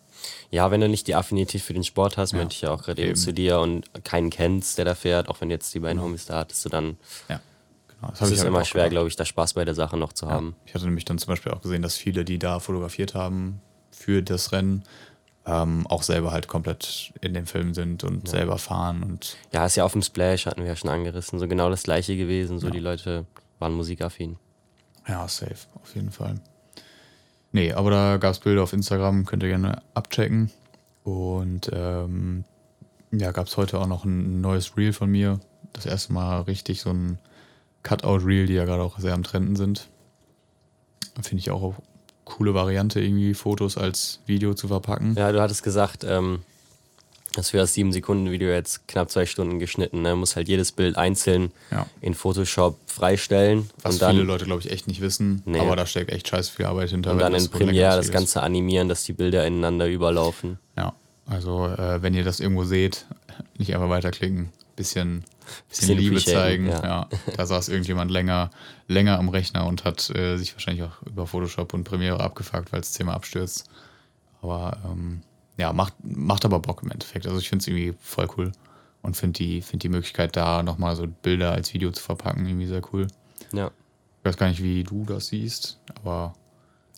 [0.51, 2.83] Ja, wenn du nicht die Affinität für den Sport hast, Ja, meinte ich ja auch
[2.83, 6.01] gerade eben zu dir und keinen kennst, der da fährt, auch wenn jetzt die beiden
[6.03, 6.97] Homies da hattest du dann,
[7.29, 7.41] Ja,
[7.89, 8.11] genau.
[8.11, 10.29] Das ich ist halt immer schwer, glaube ich, da Spaß bei der Sache noch zu
[10.29, 10.57] haben.
[10.67, 14.23] Ich hatte nämlich dann zum Beispiel auch gesehen, dass viele, die da fotografiert haben für
[14.23, 14.85] das Rennen,
[15.47, 19.77] ähm, auch selber halt komplett in dem Film sind und selber fahren und Ja, ist
[19.77, 22.69] ja auf dem Splash, hatten wir ja schon angerissen, so genau das gleiche gewesen, so
[22.71, 23.25] die Leute
[23.59, 24.37] waren musikaffin.
[25.07, 26.39] ja, safe, auf jeden Fall.
[27.59, 30.53] Nee, aber da gab es Bilder auf Instagram, könnt ihr gerne abchecken.
[31.03, 32.45] Und ähm,
[33.11, 35.41] ja, gab es heute auch noch ein neues Reel von mir.
[35.73, 37.19] Das erste Mal richtig so ein
[37.83, 39.89] Cutout-Reel, die ja gerade auch sehr am Trenden sind.
[41.21, 41.75] Finde ich auch eine
[42.25, 45.17] coole Variante, irgendwie Fotos als Video zu verpacken.
[45.17, 46.43] Ja, du hattest gesagt, ähm,
[47.39, 50.03] dass wir das 7-Sekunden-Video jetzt knapp zwei Stunden geschnitten.
[50.03, 50.17] Ne?
[50.17, 51.87] Muss halt jedes Bild einzeln Ja.
[52.01, 55.43] in Photoshop freistellen Was und dann, viele Leute, glaube ich, echt nicht wissen.
[55.45, 55.61] Nee.
[55.61, 57.13] Aber da steckt echt scheiße viel Arbeit hinter.
[57.13, 58.11] und dann das in Premiere das.
[58.11, 60.59] Ganze animieren, dass die Bilder ineinander überlaufen.
[60.77, 60.95] Ja,
[61.27, 63.07] also äh, wenn ihr das irgendwo seht,
[63.57, 64.49] nicht einfach weiterklicken.
[64.75, 65.25] Bisschen,
[65.69, 66.67] bisschen, Bisschen Liebe zeigen.
[66.69, 66.83] ja.
[66.85, 67.09] Ja.
[67.37, 68.51] da saß irgendjemand länger,
[68.89, 72.81] länger am Rechner und hat äh, sich wahrscheinlich auch über Photoshop und Premiere abgefuckt, weil
[72.81, 73.65] das Thema abstürzt.
[74.43, 75.23] Aber ähm,
[75.59, 77.27] ja, macht, macht aber Bock im Endeffekt.
[77.27, 78.53] Also ich finde es irgendwie voll cool
[79.03, 82.67] und finde die, find die Möglichkeit da nochmal so Bilder als Video zu verpacken irgendwie
[82.67, 83.09] sehr cool.
[83.53, 83.71] Ja.
[84.21, 86.33] Ich weiß gar nicht, wie du das siehst, aber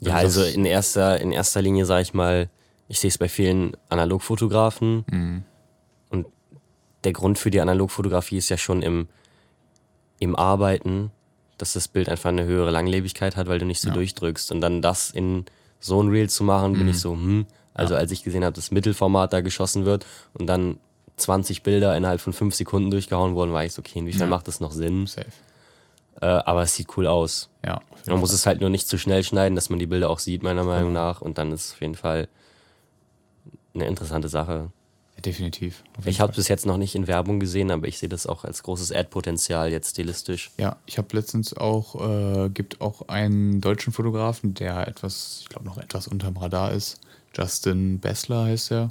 [0.00, 2.48] Ja, also in erster, in erster Linie sage ich mal,
[2.88, 5.04] ich sehe es bei vielen Analogfotografen.
[5.10, 5.44] Mhm.
[6.10, 6.26] Und
[7.04, 9.08] der Grund für die Analogfotografie ist ja schon im,
[10.18, 11.10] im Arbeiten,
[11.56, 13.94] dass das Bild einfach eine höhere Langlebigkeit hat, weil du nicht so Ja.
[13.94, 14.50] durchdrückst.
[14.52, 15.44] Und dann das in
[15.78, 17.46] so ein Reel zu machen, bin ich so, hm.
[17.74, 20.04] Also als ich gesehen habe, dass Mittelformat da geschossen wird
[20.35, 20.78] und dann
[21.16, 24.26] 20 Bilder innerhalb von 5 Sekunden durchgehauen wurden, war ich so, okay, inwiefern Ja.
[24.28, 25.06] macht das noch Sinn?
[25.06, 25.26] safe.
[26.20, 27.48] Äh, aber es sieht cool aus.
[27.64, 30.18] Ja, Man muss es halt nur nicht zu schnell schneiden, dass man die Bilder auch
[30.18, 31.20] sieht, meiner Meinung nach.
[31.22, 32.28] Und dann ist es auf jeden Fall
[33.74, 34.70] eine interessante Sache.
[35.16, 35.83] Ja, definitiv.
[36.04, 36.37] Ich habe Fall.
[36.37, 39.70] bis jetzt noch nicht in Werbung gesehen, aber ich sehe das auch als großes Ad-Potenzial
[39.70, 40.50] jetzt stilistisch.
[40.59, 41.94] Ja, ich habe letztens auch,
[42.46, 47.00] äh, gibt auch einen deutschen Fotografen, der etwas, ich glaube noch etwas unterm Radar ist.
[47.34, 48.88] Justin Bessler heißt er.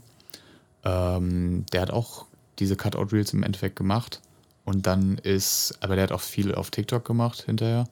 [0.84, 2.26] Ähm, der hat auch
[2.60, 4.22] diese Cutout-Reels im Endeffekt gemacht.
[4.66, 7.86] Und dann ist, aber der hat auch viel auf TikTok gemacht hinterher.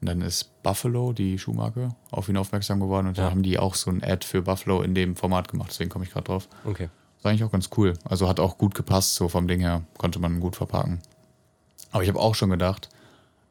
[0.00, 3.06] Und dann ist Buffalo, die Schuhmarke, auf ihn aufmerksam geworden.
[3.08, 3.30] Und dann Ja.
[3.30, 5.70] haben die auch so ein Ad für Buffalo in dem Format gemacht.
[5.70, 6.48] Deswegen komme ich gerade drauf.
[6.64, 6.88] Okay.
[7.22, 7.94] War eigentlich auch ganz cool.
[8.04, 9.82] Also hat auch gut gepasst, so vom Ding her.
[9.98, 11.00] Konnte man gut verpacken.
[11.92, 12.88] Aber ich habe auch schon gedacht,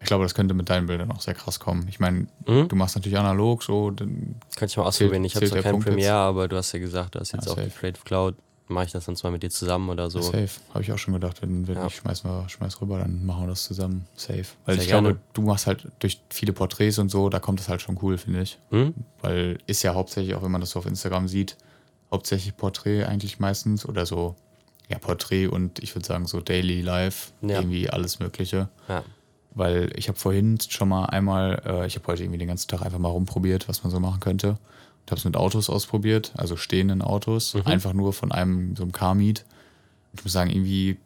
[0.02, 1.86] ich glaube, das könnte mit deinen Bildern auch sehr krass kommen.
[1.90, 2.68] Ich meine, Mhm.
[2.70, 3.92] du machst natürlich analog, so.
[3.92, 5.24] Dann, Könnte ich mal ausprobieren.
[5.26, 6.12] Ich habe zwar kein Punkt Premiere, jetzt?
[6.14, 7.80] aber du hast ja gesagt, du hast jetzt Ja, auch die safe.
[7.80, 8.36] Creative Cloud.
[8.72, 10.22] Mache ich das sonst mal mit dir zusammen oder so?
[10.22, 10.48] safe.
[10.76, 11.88] Habe ich auch schon gedacht, wenn, wenn Ja.
[11.88, 14.06] ich schmeiß, mal, schmeiß rüber, dann machen wir das zusammen.
[14.16, 14.46] Safe.
[14.66, 15.08] Weil Sehr ich gerne.
[15.10, 18.20] glaube, du machst halt durch viele Porträts und so, da kommt das halt schon cool,
[18.20, 18.60] finde ich.
[18.70, 18.94] Hm?
[19.22, 21.58] Weil ist ja hauptsächlich, auch wenn man das so auf Instagram sieht,
[22.12, 24.36] hauptsächlich Porträt eigentlich meistens oder so,
[24.88, 27.56] ja, Porträt und ich würde sagen so Daily Life, Ja.
[27.60, 28.70] irgendwie alles Mögliche.
[28.88, 29.04] Ja.
[29.60, 32.82] Weil ich habe vorhin schon mal einmal, äh, ich habe heute irgendwie den ganzen Tag
[32.82, 34.52] einfach mal rumprobiert, was man so machen könnte.
[34.52, 38.92] Und habe es mit Autos ausprobiert, also stehenden Autos, einfach nur von einem so einem
[38.94, 39.46] Car-Meet.
[40.12, 40.98] Und ich muss sagen, irgendwie,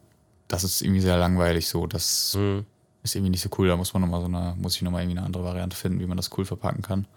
[0.48, 1.88] das ist irgendwie sehr langweilig so.
[1.88, 2.66] Das Hm.
[3.02, 3.68] ist irgendwie nicht so cool.
[3.68, 6.00] Da muss man noch mal so eine, muss ich nochmal irgendwie eine andere Variante finden,
[6.00, 7.08] wie man das cool verpacken kann.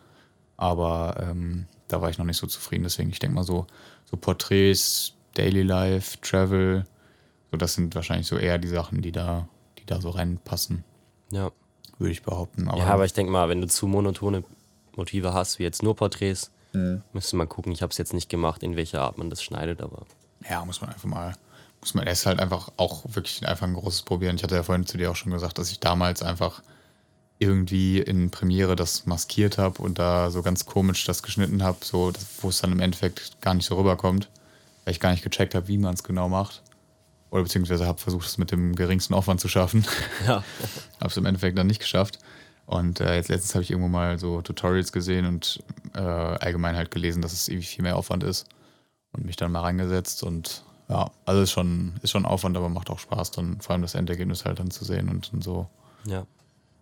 [0.57, 2.85] Aber ähm, da war ich noch nicht so zufrieden.
[2.85, 3.67] Deswegen, ich denke mal so,
[4.07, 6.87] so Porträts, Daily Life, Travel,
[7.51, 10.83] so das sind wahrscheinlich so eher die Sachen, die da, die da so reinpassen,
[11.31, 11.51] Ja.
[11.99, 12.71] würde ich behaupten.
[12.77, 14.45] ja, aber ich denke mal, wenn du zu monotone
[14.97, 16.51] Motive hast, wie jetzt nur Porträts,
[17.13, 17.73] müsste man gucken.
[17.73, 20.05] Ich habe es jetzt nicht gemacht, in welcher Art man das schneidet, aber
[20.49, 21.33] Ja, muss man einfach mal,
[21.81, 24.37] muss man, es ist halt einfach auch wirklich einfach ein großes Probieren.
[24.37, 26.63] Ich hatte ja vorhin zu dir auch schon gesagt, dass ich damals einfach
[27.39, 32.13] irgendwie in Premiere das maskiert habe und da so ganz komisch das geschnitten habe, so,
[32.41, 34.29] wo es dann im Endeffekt gar nicht so rüberkommt,
[34.85, 36.63] weil ich gar nicht gecheckt habe, wie man es genau macht.
[37.37, 39.85] Oder beziehungsweise habe versucht, es mit dem geringsten Aufwand zu schaffen.
[40.27, 40.43] ja.
[41.01, 42.19] habe es im Endeffekt dann nicht geschafft.
[42.65, 45.63] Und äh, jetzt letztens habe ich irgendwo mal so Tutorials gesehen und
[45.95, 48.47] äh, allgemein halt gelesen, dass es irgendwie viel mehr Aufwand ist.
[49.13, 52.89] Und mich dann mal reingesetzt und ja, also ist schon, ist schon Aufwand, aber macht
[52.89, 55.69] auch Spaß, dann vor allem das Endergebnis halt dann zu sehen und, und so.
[56.07, 56.27] ja.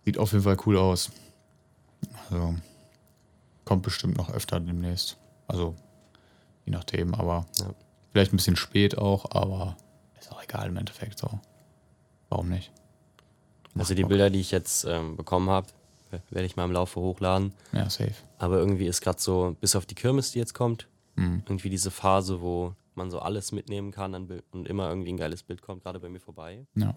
[0.05, 1.09] Sieht auf jeden Fall cool aus.
[2.29, 2.55] Also
[3.65, 5.17] kommt bestimmt noch öfter demnächst.
[5.47, 5.75] Also
[6.65, 7.65] je nachdem, aber Ja.
[8.13, 9.75] vielleicht ein bisschen spät auch, aber
[10.25, 11.39] ist auch egal im Endeffekt so.
[12.29, 12.71] Warum nicht?
[13.77, 14.03] Also die.
[14.03, 15.67] Bilder, die ich jetzt ähm, bekommen habe,
[16.29, 17.53] werde ich mal im Laufe hochladen.
[17.73, 18.13] Ja, safe.
[18.37, 21.43] Aber irgendwie ist gerade so, bis auf die Kirmes, die jetzt kommt, Mhm.
[21.45, 24.13] irgendwie diese Phase, wo man so alles mitnehmen kann
[24.51, 26.65] und immer irgendwie ein geiles Bild kommt, gerade bei mir vorbei.
[26.75, 26.93] Ja.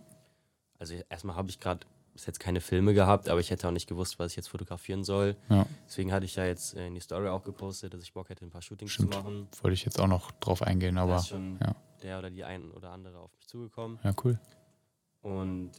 [0.79, 3.89] Also erstmal habe ich gerade bis jetzt keine Filme gehabt, aber ich hätte auch nicht
[3.89, 5.37] gewusst, was ich jetzt fotografieren soll.
[5.49, 8.29] Ja, Deswegen hatte ich ja jetzt äh, in die Story auch gepostet, dass ich Bock
[8.29, 9.15] hätte, ein paar Shootings Stimmt.
[9.15, 9.49] zu machen.
[9.63, 11.77] wollte ich jetzt auch noch drauf eingehen, aber ist schon ja.
[12.03, 13.99] Der oder die ein oder andere auf mich zugekommen.
[14.03, 14.39] ja, cool.
[15.21, 15.73] Und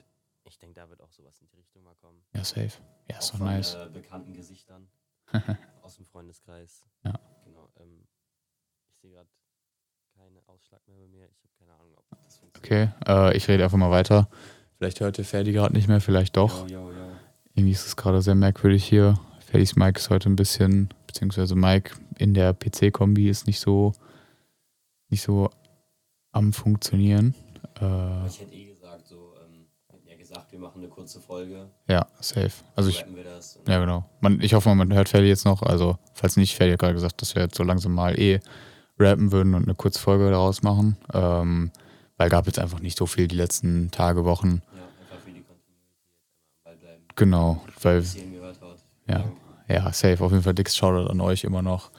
[0.43, 2.21] ich denke, da wird auch sowas in die Richtung mal kommen.
[2.33, 2.71] Ja, safe.
[3.09, 3.75] Ja, ist auch doch von nice.
[3.75, 4.87] Äh, bekannten Gesichtern
[5.81, 6.85] aus dem Freundeskreis.
[7.03, 7.13] Ja.
[7.45, 7.69] Genau.
[7.79, 8.07] Ähm,
[8.87, 9.29] ich sehe gerade
[10.15, 11.29] keine Ausschlag mehr bei mir.
[11.29, 12.93] Ich habe keine Ahnung, ob das funktioniert.
[13.05, 14.29] Okay, äh, ich rede einfach mal weiter.
[14.77, 16.67] Vielleicht hört ihr Ferdi gerade nicht mehr, vielleicht doch.
[16.67, 17.11] Yo, yo, yo.
[17.53, 19.19] Irgendwie ist es gerade sehr merkwürdig hier.
[19.39, 23.93] Ferdis Mic ist heute ein bisschen, beziehungsweise Mike in der PC-Kombi ist nicht so,
[25.09, 25.49] nicht so
[26.31, 27.33] am Funktionieren.
[27.81, 31.19] Äh, Ich hätte eh gesagt, so, ähm, wir hätten ja gesagt, wir machen eine kurze
[31.19, 31.69] Folge.
[31.87, 32.51] ja, safe.
[32.75, 33.05] Also ich,
[33.67, 34.05] ja genau.
[34.21, 35.61] Man, ich hoffe, man hört Ferdi jetzt noch.
[35.63, 38.39] Also, falls nicht, Ferdi hat gerade gesagt, dass wir jetzt so langsam mal eh
[38.99, 40.97] rappen würden und eine Kurzfolge daraus machen.
[41.13, 41.71] Ähm,
[42.17, 44.61] weil gab jetzt einfach nicht so viel die letzten Tage, Wochen.
[44.75, 47.03] Ja, einfach für die Continuity.
[47.15, 48.03] Genau, weil.
[49.07, 49.23] Ja.
[49.67, 50.23] Ja, safe.
[50.23, 51.91] Auf jeden Fall dickes Shoutout an euch immer noch,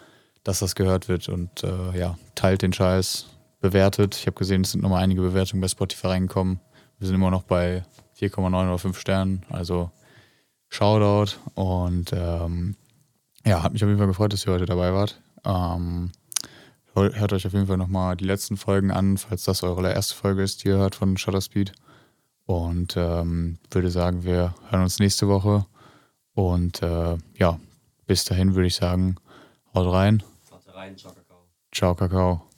[0.45, 3.27] dass das gehört wird und äh, ja, teilt den Scheiß,
[3.61, 4.17] bewertet.
[4.17, 6.61] Ich habe gesehen, es sind nochmal einige Bewertungen bei Spotify reingekommen.
[6.99, 7.85] Wir sind immer noch bei
[8.19, 9.91] 4,9 oder 5 Sternen, also
[10.69, 12.77] Shoutout und ähm,
[13.45, 15.21] ja, hat mich auf jeden Fall gefreut, dass ihr heute dabei wart.
[15.45, 16.13] Ähm,
[16.95, 20.43] hört euch auf jeden Fall nochmal die letzten Folgen an, falls das eure erste Folge
[20.43, 21.73] ist, die ihr hört von Shutterspeed.
[22.47, 25.67] Und ähm, würde sagen, wir hören uns nächste Woche.
[26.35, 27.61] Und äh, ja,
[28.07, 29.17] bis dahin würde ich sagen,
[29.73, 30.23] haut rein.
[30.97, 31.49] Ciao, Kakao.
[31.73, 32.50] Ciao, Kakao.